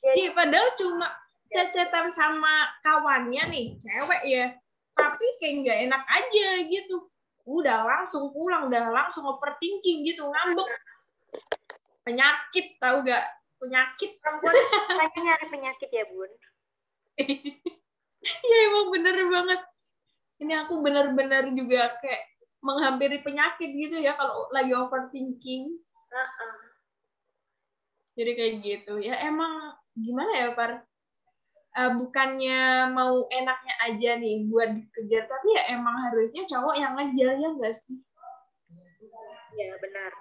[0.00, 1.12] Iya, padahal cuma
[1.52, 4.46] cecetan sama kawannya nih, cewek ya.
[4.96, 6.96] Tapi kayak nggak enak aja gitu.
[7.44, 10.68] Udah langsung pulang, udah langsung overthinking gitu, ngambek.
[12.04, 13.24] Penyakit, tahu gak?
[13.60, 14.16] Penyakit.
[14.24, 14.56] Perempuan
[14.88, 16.32] kayaknya nyari penyakit ya, Bun.
[18.20, 19.60] Iya, emang bener banget.
[20.40, 22.22] Ini aku bener-bener juga kayak
[22.64, 25.76] menghampiri penyakit gitu ya kalau lagi overthinking.
[26.10, 26.56] Uh -uh.
[28.16, 29.00] Jadi kayak gitu.
[29.00, 30.84] Ya emang gimana ya par
[31.76, 37.36] uh, bukannya mau enaknya aja nih buat dikejar tapi ya emang harusnya cowok yang ngejar
[37.38, 37.98] ya enggak sih
[39.58, 40.12] ya benar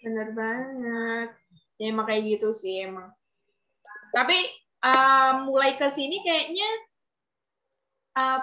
[0.00, 1.30] benar banget
[1.76, 3.12] ya emang kayak gitu sih emang
[4.10, 4.38] tapi
[4.82, 6.70] uh, mulai ke sini kayaknya
[8.18, 8.40] uh,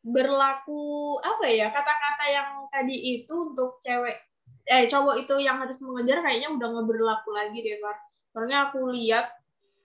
[0.00, 4.16] berlaku apa ya kata-kata yang tadi itu untuk cewek
[4.64, 7.96] eh cowok itu yang harus mengejar kayaknya udah nggak berlaku lagi deh Pak
[8.32, 9.40] soalnya aku lihat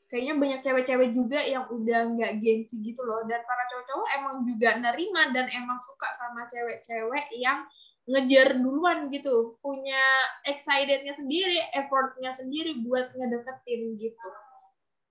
[0.10, 3.26] kayaknya banyak cewek-cewek juga yang udah nggak gengsi gitu loh.
[3.26, 7.66] Dan para cowok-cowok emang juga nerima dan emang suka sama cewek-cewek yang
[8.06, 9.58] ngejar duluan gitu.
[9.60, 10.00] Punya
[10.46, 14.30] excitednya sendiri effortnya sendiri buat ngedeketin gitu.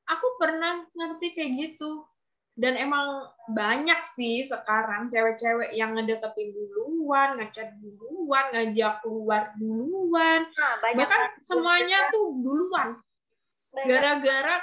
[0.09, 2.07] Aku pernah ngerti kayak gitu
[2.55, 10.75] dan emang banyak sih sekarang cewek-cewek yang ngedeketin duluan, ngechat duluan, ngajak keluar duluan, nah,
[10.95, 12.95] bahkan semuanya tuh duluan.
[13.75, 14.62] Gara-gara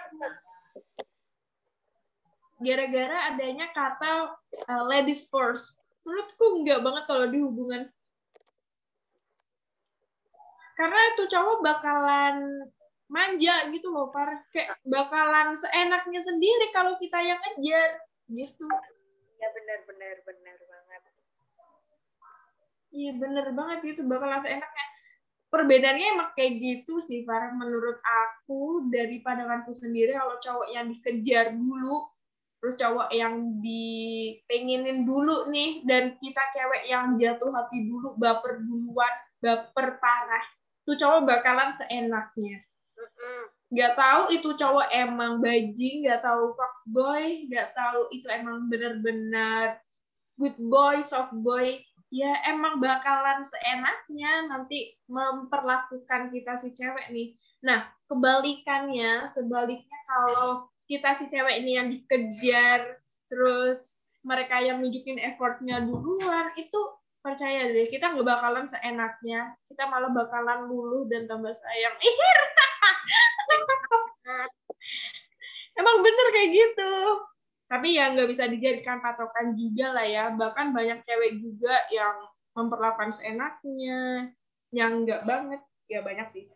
[2.63, 4.39] gara-gara adanya kata
[4.71, 5.75] uh, ladies first.
[6.07, 7.91] Menurutku enggak banget kalau di hubungan.
[10.79, 12.65] Karena itu cowok bakalan
[13.11, 14.47] manja gitu loh par.
[14.55, 17.99] Kayak bakalan seenaknya sendiri kalau kita yang ngejar
[18.31, 18.67] gitu.
[19.37, 21.01] Ya benar benar benar banget.
[22.91, 24.85] Iya benar banget gitu bakalan seenaknya.
[25.51, 30.15] Perbedaannya emang kayak gitu sih Farah menurut aku dari pandanganku sendiri.
[30.15, 32.07] Kalau cowok yang dikejar dulu
[32.61, 39.09] terus cowok yang dipengenin dulu nih dan kita cewek yang jatuh hati dulu baper duluan
[39.41, 40.45] baper parah
[40.85, 42.61] tuh cowok bakalan seenaknya
[43.71, 49.79] nggak tahu itu cowok emang bajing nggak tahu fuck boy nggak tahu itu emang bener-bener
[50.35, 51.79] good boy soft boy
[52.11, 57.39] ya emang bakalan seenaknya nanti memperlakukan kita si cewek nih.
[57.63, 62.99] Nah, kebalikannya, sebaliknya kalau kita si cewek ini yang dikejar,
[63.31, 66.79] terus mereka yang nunjukin effortnya duluan, itu
[67.23, 69.55] percaya deh, kita nggak bakalan seenaknya.
[69.71, 71.95] Kita malah bakalan luluh dan tambah sayang.
[71.95, 72.39] Ihir!
[75.77, 76.93] Emang bener kayak gitu.
[77.71, 80.25] Tapi ya nggak bisa dijadikan patokan juga lah ya.
[80.35, 84.27] Bahkan banyak cewek juga yang memperlakukan seenaknya
[84.75, 85.61] yang nggak banget.
[85.87, 86.51] Ya banyak sih.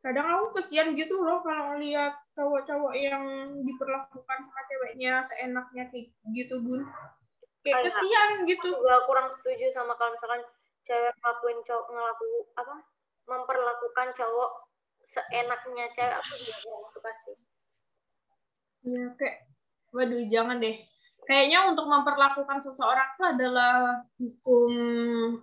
[0.00, 6.60] Kadang aku kesian gitu loh kalau lihat cowok-cowok yang diperlakukan sama ceweknya seenaknya kayak gitu
[6.64, 6.88] bun.
[7.60, 8.76] Kayak kesian gitu.
[8.76, 10.40] juga kurang setuju sama kalau misalkan
[10.88, 12.76] cewek ngelakuin cowok ngelaku apa?
[13.28, 14.50] Memperlakukan cowok
[15.10, 17.36] seenaknya cewek aku juga suka sih.
[18.86, 19.36] Ya kayak
[19.90, 20.76] waduh jangan deh.
[21.28, 24.72] Kayaknya untuk memperlakukan seseorang itu adalah hukum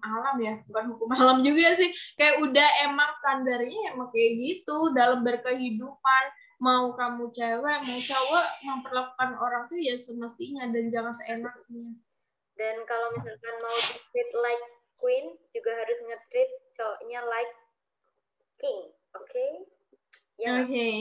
[0.02, 1.92] alam ya bukan hukum alam juga sih.
[2.18, 6.24] Kayak udah emang standarnya emang kayak gitu dalam berkehidupan.
[6.58, 11.94] Mau kamu cewek mau cowok memperlakukan orang tuh ya semestinya dan jangan seenaknya.
[12.58, 13.78] Dan kalau misalkan mau
[14.10, 14.66] treat like
[14.98, 17.54] queen juga harus nge-treat cowoknya like
[18.58, 19.52] king okay?
[20.38, 20.96] ya oke okay.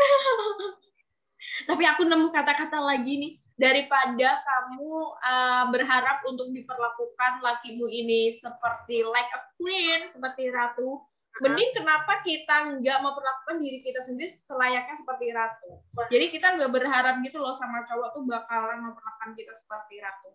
[1.68, 4.88] tapi aku nemu kata-kata lagi nih daripada kamu
[5.20, 11.04] uh, berharap untuk diperlakukan lakimu ini seperti like a queen, seperti ratu,
[11.44, 15.76] mending kenapa kita nggak memperlakukan diri kita sendiri selayaknya seperti ratu.
[16.08, 20.32] Jadi kita nggak berharap gitu loh sama cowok tuh bakalan memperlakukan kita seperti ratu.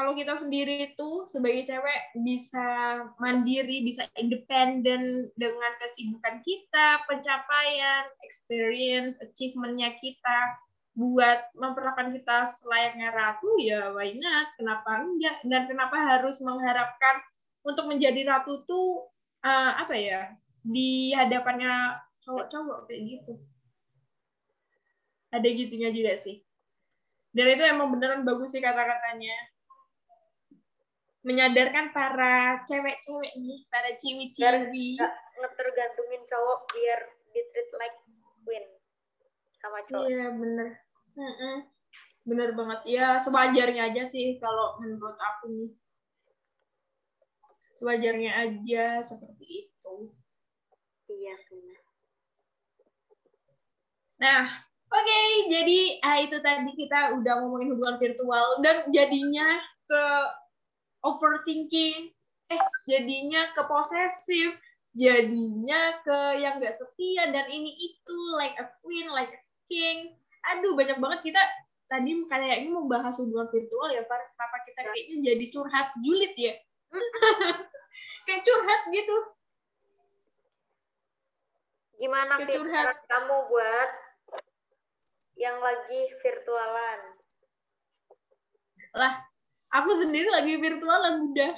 [0.00, 2.64] Kalau kita sendiri itu sebagai cewek bisa
[3.20, 10.56] mandiri, bisa independen dengan kesibukan kita, pencapaian, experience, achievementnya kita,
[10.96, 14.48] buat memperlakukan kita selayaknya ratu, ya why not?
[14.56, 15.36] Kenapa enggak?
[15.44, 17.20] Dan kenapa harus mengharapkan
[17.60, 19.04] untuk menjadi ratu tuh
[19.44, 20.32] uh, apa ya
[20.64, 23.36] di hadapannya cowok-cowok kayak gitu?
[25.28, 26.40] Ada gitunya juga sih.
[27.36, 29.59] Dan itu emang beneran bagus sih kata-katanya
[31.20, 34.96] menyadarkan para cewek-cewek nih, para ciwi-ciwi.
[35.36, 37.98] Ngetergantungin cowok biar di treat like
[38.44, 38.64] queen
[39.60, 40.06] sama cowok.
[40.08, 40.68] Iya bener.
[41.16, 41.56] Mm -mm.
[42.24, 42.80] Bener banget.
[42.88, 45.70] Ya sewajarnya aja sih kalau menurut aku nih.
[47.76, 49.94] Sewajarnya aja seperti itu.
[51.08, 51.80] Iya benar.
[54.20, 54.42] Nah,
[54.92, 55.00] oke.
[55.00, 60.04] Okay, jadi ah, itu tadi kita udah ngomongin hubungan virtual dan jadinya ke
[61.00, 62.12] overthinking,
[62.50, 64.56] eh jadinya ke posesif,
[64.96, 70.18] jadinya ke yang gak setia dan ini itu like a queen, like a king.
[70.56, 71.42] Aduh banyak banget kita
[71.90, 74.22] tadi kayaknya mau bahas hubungan virtual ya, Far.
[74.34, 76.54] Kenapa kita kayaknya jadi curhat julid ya?
[78.26, 79.16] Kayak curhat gitu.
[82.00, 83.90] Gimana curhat kamu buat
[85.36, 87.00] yang lagi virtualan?
[88.96, 89.29] Lah,
[89.70, 91.50] aku sendiri lagi virtualan udah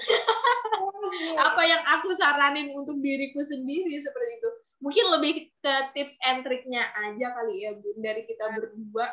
[1.41, 4.51] apa yang aku saranin untuk diriku sendiri seperti itu.
[4.83, 9.07] Mungkin lebih ke tips and triknya aja kali ya bun dari kita berdua.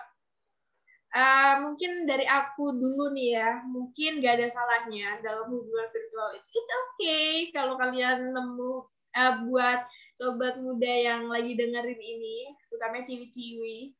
[1.10, 3.50] Uh, mungkin dari aku dulu nih ya.
[3.66, 6.48] Mungkin gak ada salahnya dalam hubungan virtual itu.
[6.58, 8.74] It's okay kalau kalian nemu
[9.14, 9.86] uh, buat
[10.18, 13.96] sobat muda yang lagi dengerin ini utamanya ciwi-ciwi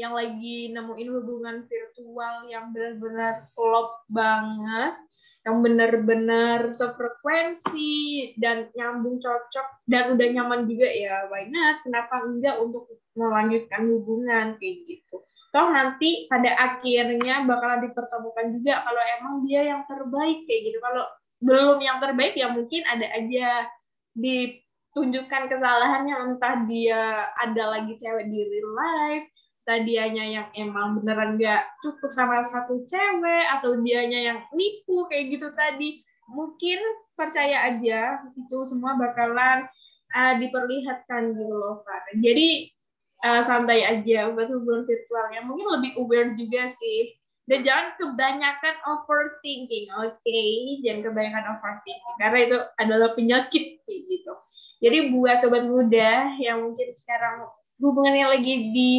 [0.00, 4.96] yang lagi nemuin hubungan virtual yang benar-benar klop banget,
[5.42, 11.82] yang benar-benar sefrekuensi dan nyambung cocok dan udah nyaman juga ya, why not?
[11.82, 15.20] Kenapa enggak untuk melanjutkan hubungan kayak gitu?
[15.52, 20.78] Toh nanti pada akhirnya bakalan dipertemukan juga kalau emang dia yang terbaik kayak gitu.
[20.80, 21.04] Kalau
[21.44, 23.68] belum yang terbaik ya mungkin ada aja
[24.16, 29.26] ditunjukkan kesalahannya entah dia ada lagi cewek di real life
[29.66, 35.48] dianya yang emang beneran gak cukup sama satu cewek atau dianya yang nipu kayak gitu
[35.54, 36.78] tadi mungkin
[37.14, 39.70] percaya aja itu semua bakalan
[40.16, 42.18] uh, diperlihatkan gitu loh Pak.
[42.18, 42.72] Jadi
[43.22, 47.14] uh, santai aja buat hubungan virtualnya mungkin lebih aware juga sih
[47.46, 50.78] dan jangan kebanyakan overthinking oke okay?
[50.82, 54.32] jangan kebanyakan overthinking karena itu adalah penyakit kayak gitu
[54.82, 57.46] jadi buat sobat muda yang mungkin sekarang
[57.78, 58.90] hubungannya lagi di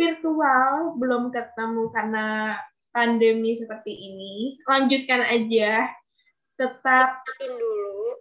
[0.00, 2.56] virtual belum ketemu karena
[2.96, 5.92] pandemi seperti ini, lanjutkan aja.
[6.56, 8.16] Tetap dulu.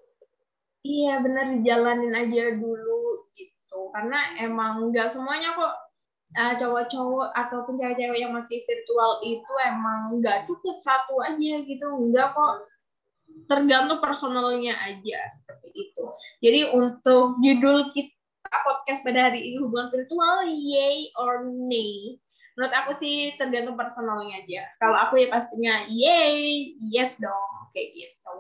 [0.84, 3.92] Iya, benar dijalanin aja dulu gitu.
[3.96, 5.76] Karena emang nggak semuanya kok
[6.40, 11.88] uh, cowok-cowok ataupun cewek-cewek yang masih virtual itu emang nggak cukup satu aja gitu.
[11.88, 12.68] Enggak kok.
[13.46, 16.04] Tergantung personalnya aja seperti itu.
[16.44, 22.18] Jadi untuk judul kita podcast pada hari ini hubungan virtual, yay or nay?
[22.56, 24.68] Menurut aku sih tergantung personalnya aja.
[24.84, 28.36] Kalau aku ya pastinya yay, yes dong, kayak gitu.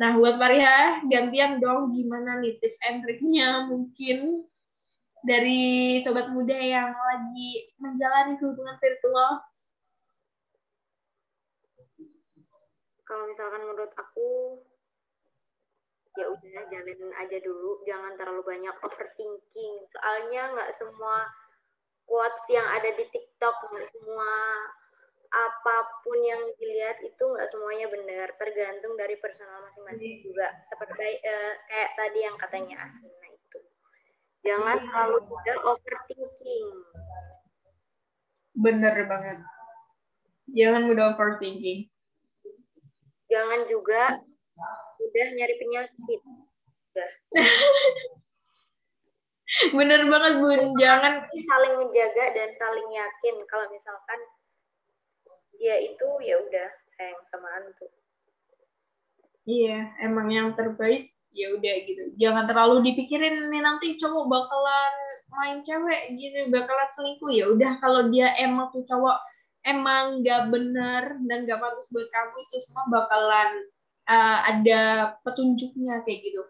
[0.00, 4.48] Nah, buat Faria, gantian dong gimana nih tips and triknya mungkin
[5.22, 9.30] dari sobat muda yang lagi menjalani hubungan virtual?
[13.04, 14.28] Kalau misalkan menurut aku,
[16.12, 19.74] ya udah jalanin aja dulu, jangan terlalu banyak overthinking.
[19.96, 21.24] Soalnya nggak semua
[22.04, 24.30] quotes yang ada di TikTok, nggak semua
[25.32, 28.28] apa pun yang dilihat itu nggak semuanya benar.
[28.36, 30.22] Tergantung dari personal masing-masing iya.
[30.24, 30.46] juga.
[30.68, 33.58] Seperti uh, kayak tadi yang katanya Afina itu.
[34.44, 34.84] Jangan iya.
[34.84, 36.68] terlalu mudah overthinking.
[38.52, 39.38] Bener banget.
[40.52, 41.88] Jangan mudah overthinking.
[43.32, 44.20] Jangan juga
[45.12, 46.20] udah nyari penyakit.
[46.24, 47.10] Udah
[49.76, 50.60] bener banget bun.
[50.80, 53.36] Jangan saling menjaga dan saling yakin.
[53.44, 54.20] Kalau misalkan
[55.60, 57.92] ya itu ya udah sayang sama Antu
[59.46, 62.12] iya emang yang terbaik ya udah gitu.
[62.20, 64.94] Jangan terlalu dipikirin nih nanti cowok bakalan
[65.32, 67.32] main cewek gitu bakalan selingkuh.
[67.32, 69.16] Ya udah kalau dia emang tuh cowok
[69.64, 73.50] emang nggak bener dan nggak pantas buat kamu itu semua bakalan
[74.08, 76.42] uh, ada petunjuknya kayak gitu.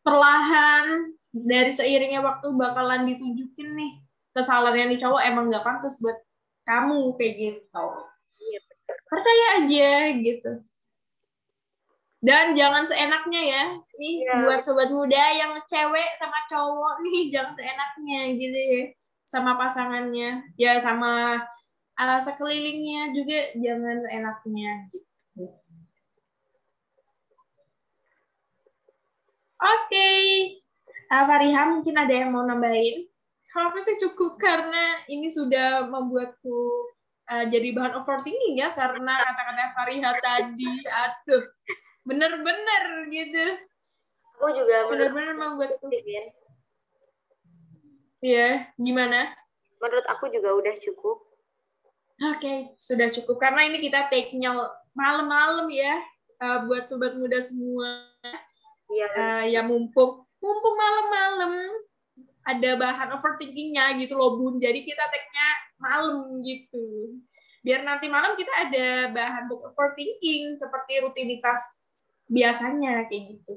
[0.00, 3.92] Perlahan dari seiringnya waktu bakalan ditunjukin nih
[4.32, 6.16] kesalahan yang cowok emang nggak pantas buat
[6.64, 7.86] kamu kayak gitu.
[9.10, 10.52] Percaya aja gitu.
[12.20, 13.64] Dan jangan seenaknya ya
[13.96, 14.44] nih ya.
[14.44, 18.82] buat sobat muda yang cewek sama cowok nih jangan seenaknya gitu ya.
[19.24, 21.38] Sama pasangannya ya sama
[21.96, 25.09] uh, sekelilingnya juga jangan seenaknya gitu
[29.60, 30.56] oke okay.
[31.12, 33.04] uh, Fariha mungkin ada yang mau nambahin
[33.50, 36.58] kalau masih cukup karena ini sudah membuatku
[37.28, 41.44] uh, jadi bahan overthinking ya karena kata-kata Fariha tadi aduh
[42.08, 43.46] bener-bener gitu
[44.40, 45.76] aku juga bener-bener membuat
[48.20, 49.32] Iya, gimana?
[49.80, 51.24] Menurut aku juga udah cukup.
[52.20, 54.52] Oke, okay, sudah cukup karena ini kita take-nya
[54.92, 55.96] malam-malam ya
[56.44, 58.09] uh, buat sobat muda semua.
[58.90, 59.08] Iya.
[59.14, 61.52] Uh, ya mumpung mumpung malam-malam
[62.42, 64.58] ada bahan overthinkingnya gitu loh bun.
[64.58, 67.16] Jadi kita take-nya malam gitu.
[67.60, 71.92] Biar nanti malam kita ada bahan buat overthinking seperti rutinitas
[72.26, 73.54] biasanya kayak gitu.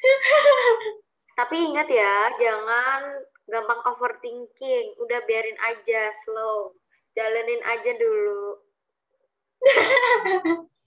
[1.40, 4.92] Tapi ingat ya, jangan gampang overthinking.
[5.00, 6.76] Udah biarin aja slow.
[7.16, 8.44] Jalanin aja dulu.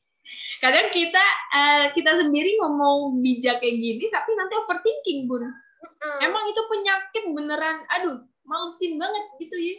[0.64, 5.44] Kadang kita uh, kita sendiri ngomong bijak kayak gini, tapi nanti overthinking, Bun.
[5.44, 6.20] Hmm.
[6.20, 9.76] Emang itu penyakit beneran, aduh, malesin banget gitu ya.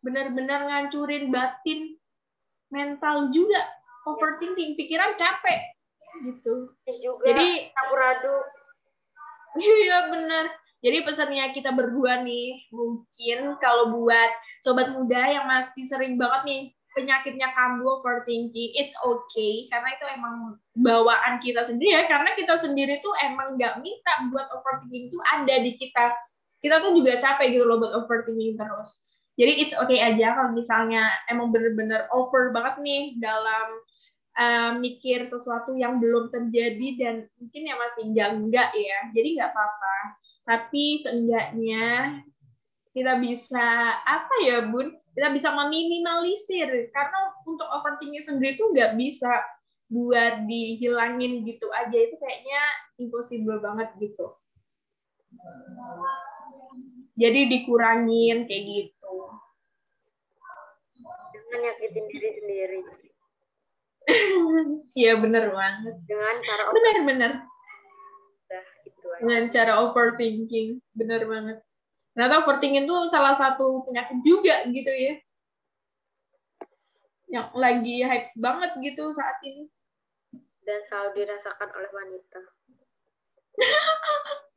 [0.00, 1.98] Benar-benar ngancurin batin
[2.70, 3.60] mental juga.
[4.08, 5.70] Overthinking pikiran capek
[6.24, 6.74] gitu.
[7.00, 8.44] Juga jadi campur aduk
[9.84, 10.44] iya benar
[10.80, 14.30] jadi pesannya kita berdua nih mungkin kalau buat
[14.64, 16.62] sobat muda yang masih sering banget nih
[16.96, 22.98] penyakitnya kambuh overthinking it's okay karena itu emang bawaan kita sendiri ya karena kita sendiri
[22.98, 26.14] tuh emang nggak minta buat overthinking itu ada di kita
[26.60, 29.06] kita tuh juga capek gitu loh buat overthinking terus
[29.40, 33.80] jadi it's okay aja kalau misalnya emang bener-bener over banget nih dalam
[34.36, 38.98] uh, mikir sesuatu yang belum terjadi dan mungkin ya masih enggak-enggak ya.
[39.16, 39.96] Jadi nggak apa-apa.
[40.44, 42.20] Tapi seenggaknya
[42.92, 44.99] kita bisa apa ya bun?
[45.10, 49.30] Kita bisa meminimalisir karena untuk overthinking sendiri tuh nggak bisa
[49.90, 52.62] buat dihilangin gitu aja itu kayaknya
[53.02, 54.38] impossible banget gitu.
[57.18, 59.00] Jadi dikurangin kayak gitu
[61.50, 62.78] jangan nyakitin diri sendiri
[64.98, 65.94] Iya bener banget.
[66.06, 67.32] Dengan cara bener-bener.
[68.82, 71.58] itu Dengan cara overthinking, bener banget.
[72.14, 75.14] Ternyata overthinking itu salah satu penyakit juga gitu ya.
[77.30, 79.70] Yang lagi hype banget gitu saat ini.
[80.66, 82.40] Dan selalu dirasakan oleh wanita.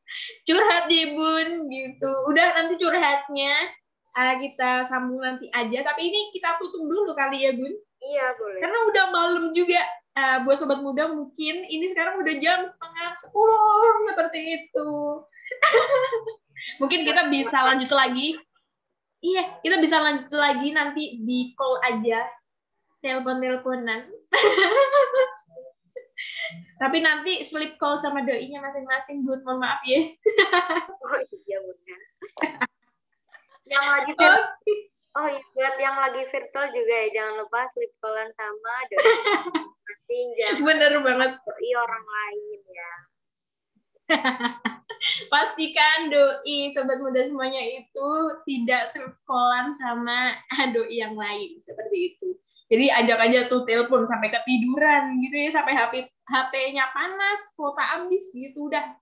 [0.47, 2.11] curhat di bun gitu.
[2.29, 3.55] Udah nanti curhatnya
[4.17, 5.85] uh, kita sambung nanti aja.
[5.85, 7.73] Tapi ini kita tutup dulu kali ya, Bun.
[8.03, 8.59] Iya, boleh.
[8.61, 9.81] Karena udah malam juga.
[10.13, 14.89] Uh, buat sobat muda mungkin ini sekarang udah jam setengah sepuluh seperti itu.
[16.79, 18.35] mungkin kita bisa lanjut lagi.
[19.23, 22.27] Iya, kita bisa lanjut lagi nanti di call aja.
[22.99, 24.11] Telepon-teleponan.
[26.81, 29.39] Tapi nanti slip call sama doinya masing-masing, Bun.
[29.47, 29.99] Mohon maaf ya.
[31.03, 31.77] oh iya, Bun.
[33.63, 34.35] yang lagi okay.
[35.13, 38.73] Oh iya, buat yang lagi virtual juga ya, jangan lupa sleep callan sama
[40.13, 41.31] masing jangan Bener banget.
[41.41, 42.91] doi orang lain ya.
[45.27, 48.09] Pastikan doi sobat muda semuanya itu
[48.47, 50.39] tidak sekolah sama
[50.75, 52.39] doi yang lain seperti itu.
[52.71, 55.93] Jadi ajak aja tuh telepon sampai ketiduran gitu ya sampai HP
[56.23, 58.95] HP-nya panas, kuota habis gitu udah.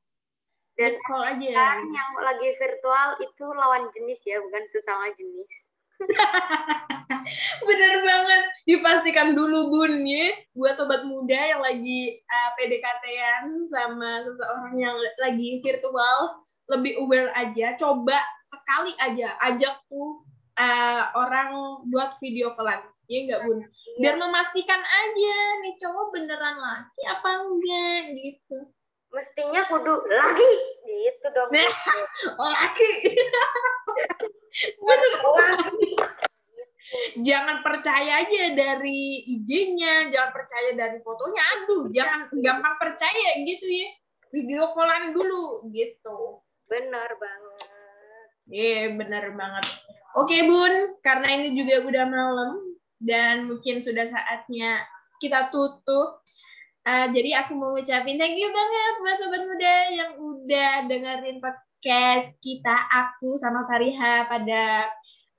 [0.75, 1.49] Dan call aja.
[1.53, 5.53] Kan yang lagi virtual itu lawan jenis ya, bukan sesama jenis.
[7.67, 8.00] Bener.
[8.71, 15.59] Dipastikan dulu Bun ya buat sobat muda yang lagi uh, PDKT-an sama seseorang yang lagi
[15.59, 17.75] virtual lebih aware aja.
[17.75, 18.15] Coba
[18.47, 20.23] sekali aja ajak tuh
[20.55, 22.79] uh, orang buat video callan.
[23.11, 23.59] Iya enggak Bun?
[23.99, 25.35] Biar memastikan aja
[25.67, 28.57] nih cowok beneran laki apa enggak gitu.
[29.11, 30.51] Mestinya kudu lagi
[30.87, 31.51] gitu dong.
[31.51, 31.71] Nah,
[32.39, 32.87] oh laki.
[34.79, 35.11] Bener.
[37.19, 41.43] jangan percaya aja dari IG-nya, jangan percaya dari fotonya.
[41.57, 43.89] Aduh, jangan gampang percaya gitu ya.
[44.31, 46.39] Video callan dulu gitu.
[46.67, 47.67] Bener banget.
[48.51, 49.65] Iya, yeah, bener banget.
[50.19, 52.55] Oke, Bun, karena ini juga udah malam
[52.99, 54.83] dan mungkin sudah saatnya
[55.23, 56.19] kita tutup.
[56.81, 62.33] Uh, jadi aku mau ngucapin thank you banget buat sobat muda yang udah dengerin podcast
[62.41, 64.89] kita, aku sama Fariha pada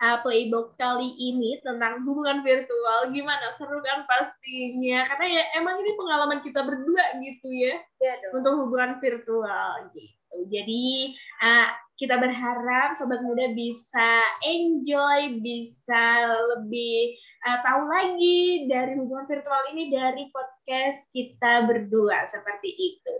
[0.03, 3.09] uh, Playbox kali ini tentang hubungan virtual.
[3.15, 3.55] Gimana?
[3.55, 5.07] Seru kan pastinya?
[5.15, 8.43] Karena ya emang ini pengalaman kita berdua gitu ya, ya dong.
[8.43, 10.37] untuk hubungan virtual gitu.
[10.51, 11.69] Jadi uh,
[12.01, 16.27] kita berharap sobat muda bisa enjoy, bisa
[16.57, 17.15] lebih
[17.47, 23.15] uh, tahu lagi dari hubungan virtual ini dari podcast kita berdua seperti itu.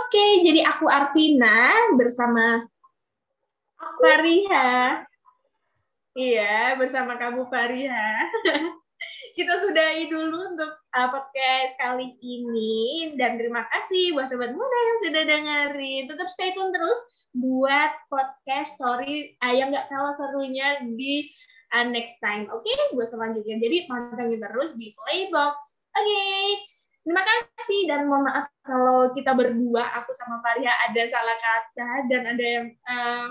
[0.00, 2.64] Oke, jadi aku Arvina bersama
[3.76, 5.04] Aku Fariha.
[6.14, 8.10] Iya, bersama kamu Fariha.
[9.36, 14.98] kita sudahi dulu untuk uh, podcast kali ini dan terima kasih buat sobat muda yang
[15.02, 16.02] sudah dengerin.
[16.06, 17.00] Tetap stay tune terus
[17.34, 21.26] buat podcast story uh, yang nggak kalah serunya di
[21.74, 22.46] uh, next time.
[22.46, 22.78] Oke, okay?
[22.94, 23.58] buat selanjutnya.
[23.58, 25.82] Jadi pantengin terus di Playbox.
[25.98, 26.06] Oke.
[26.06, 26.73] Okay.
[27.04, 32.22] Terima kasih dan mohon maaf kalau kita berdua, aku sama Faria ada salah kata dan
[32.32, 32.66] ada yang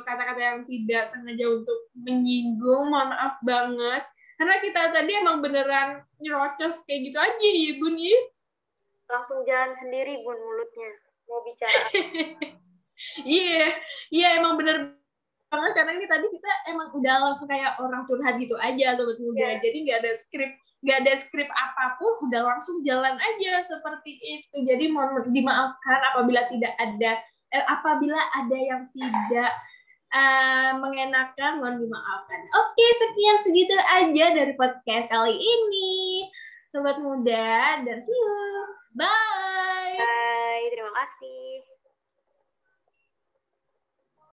[0.05, 2.93] kata-kata uh, yang tidak sengaja untuk menyinggung.
[2.93, 4.03] Mohon maaf banget.
[4.37, 8.17] Karena kita tadi emang beneran nyerocos kayak gitu aja ya Bun ya.
[9.09, 10.91] Langsung jalan sendiri Bun mulutnya.
[11.25, 11.81] Mau bicara
[13.25, 13.73] Iya,
[14.13, 15.01] iya emang bener
[15.49, 19.57] banget karena ini tadi kita emang udah langsung kayak orang curhat gitu aja sobat muda.
[19.57, 19.61] Yeah.
[19.65, 20.51] Jadi nggak ada skrip
[20.83, 24.55] nggak ada skrip apa pun, udah langsung jalan aja seperti itu.
[24.67, 27.23] Jadi mohon dimaafkan apabila tidak ada,
[27.55, 29.51] eh, apabila ada yang tidak
[30.11, 32.39] uh, mengenakan, mohon dimaafkan.
[32.51, 36.27] Oke, sekian segitu aja dari podcast kali ini,
[36.67, 38.37] sobat muda, dan see you.
[38.93, 39.97] Bye.
[39.97, 40.67] Bye.
[40.69, 41.72] Terima kasih.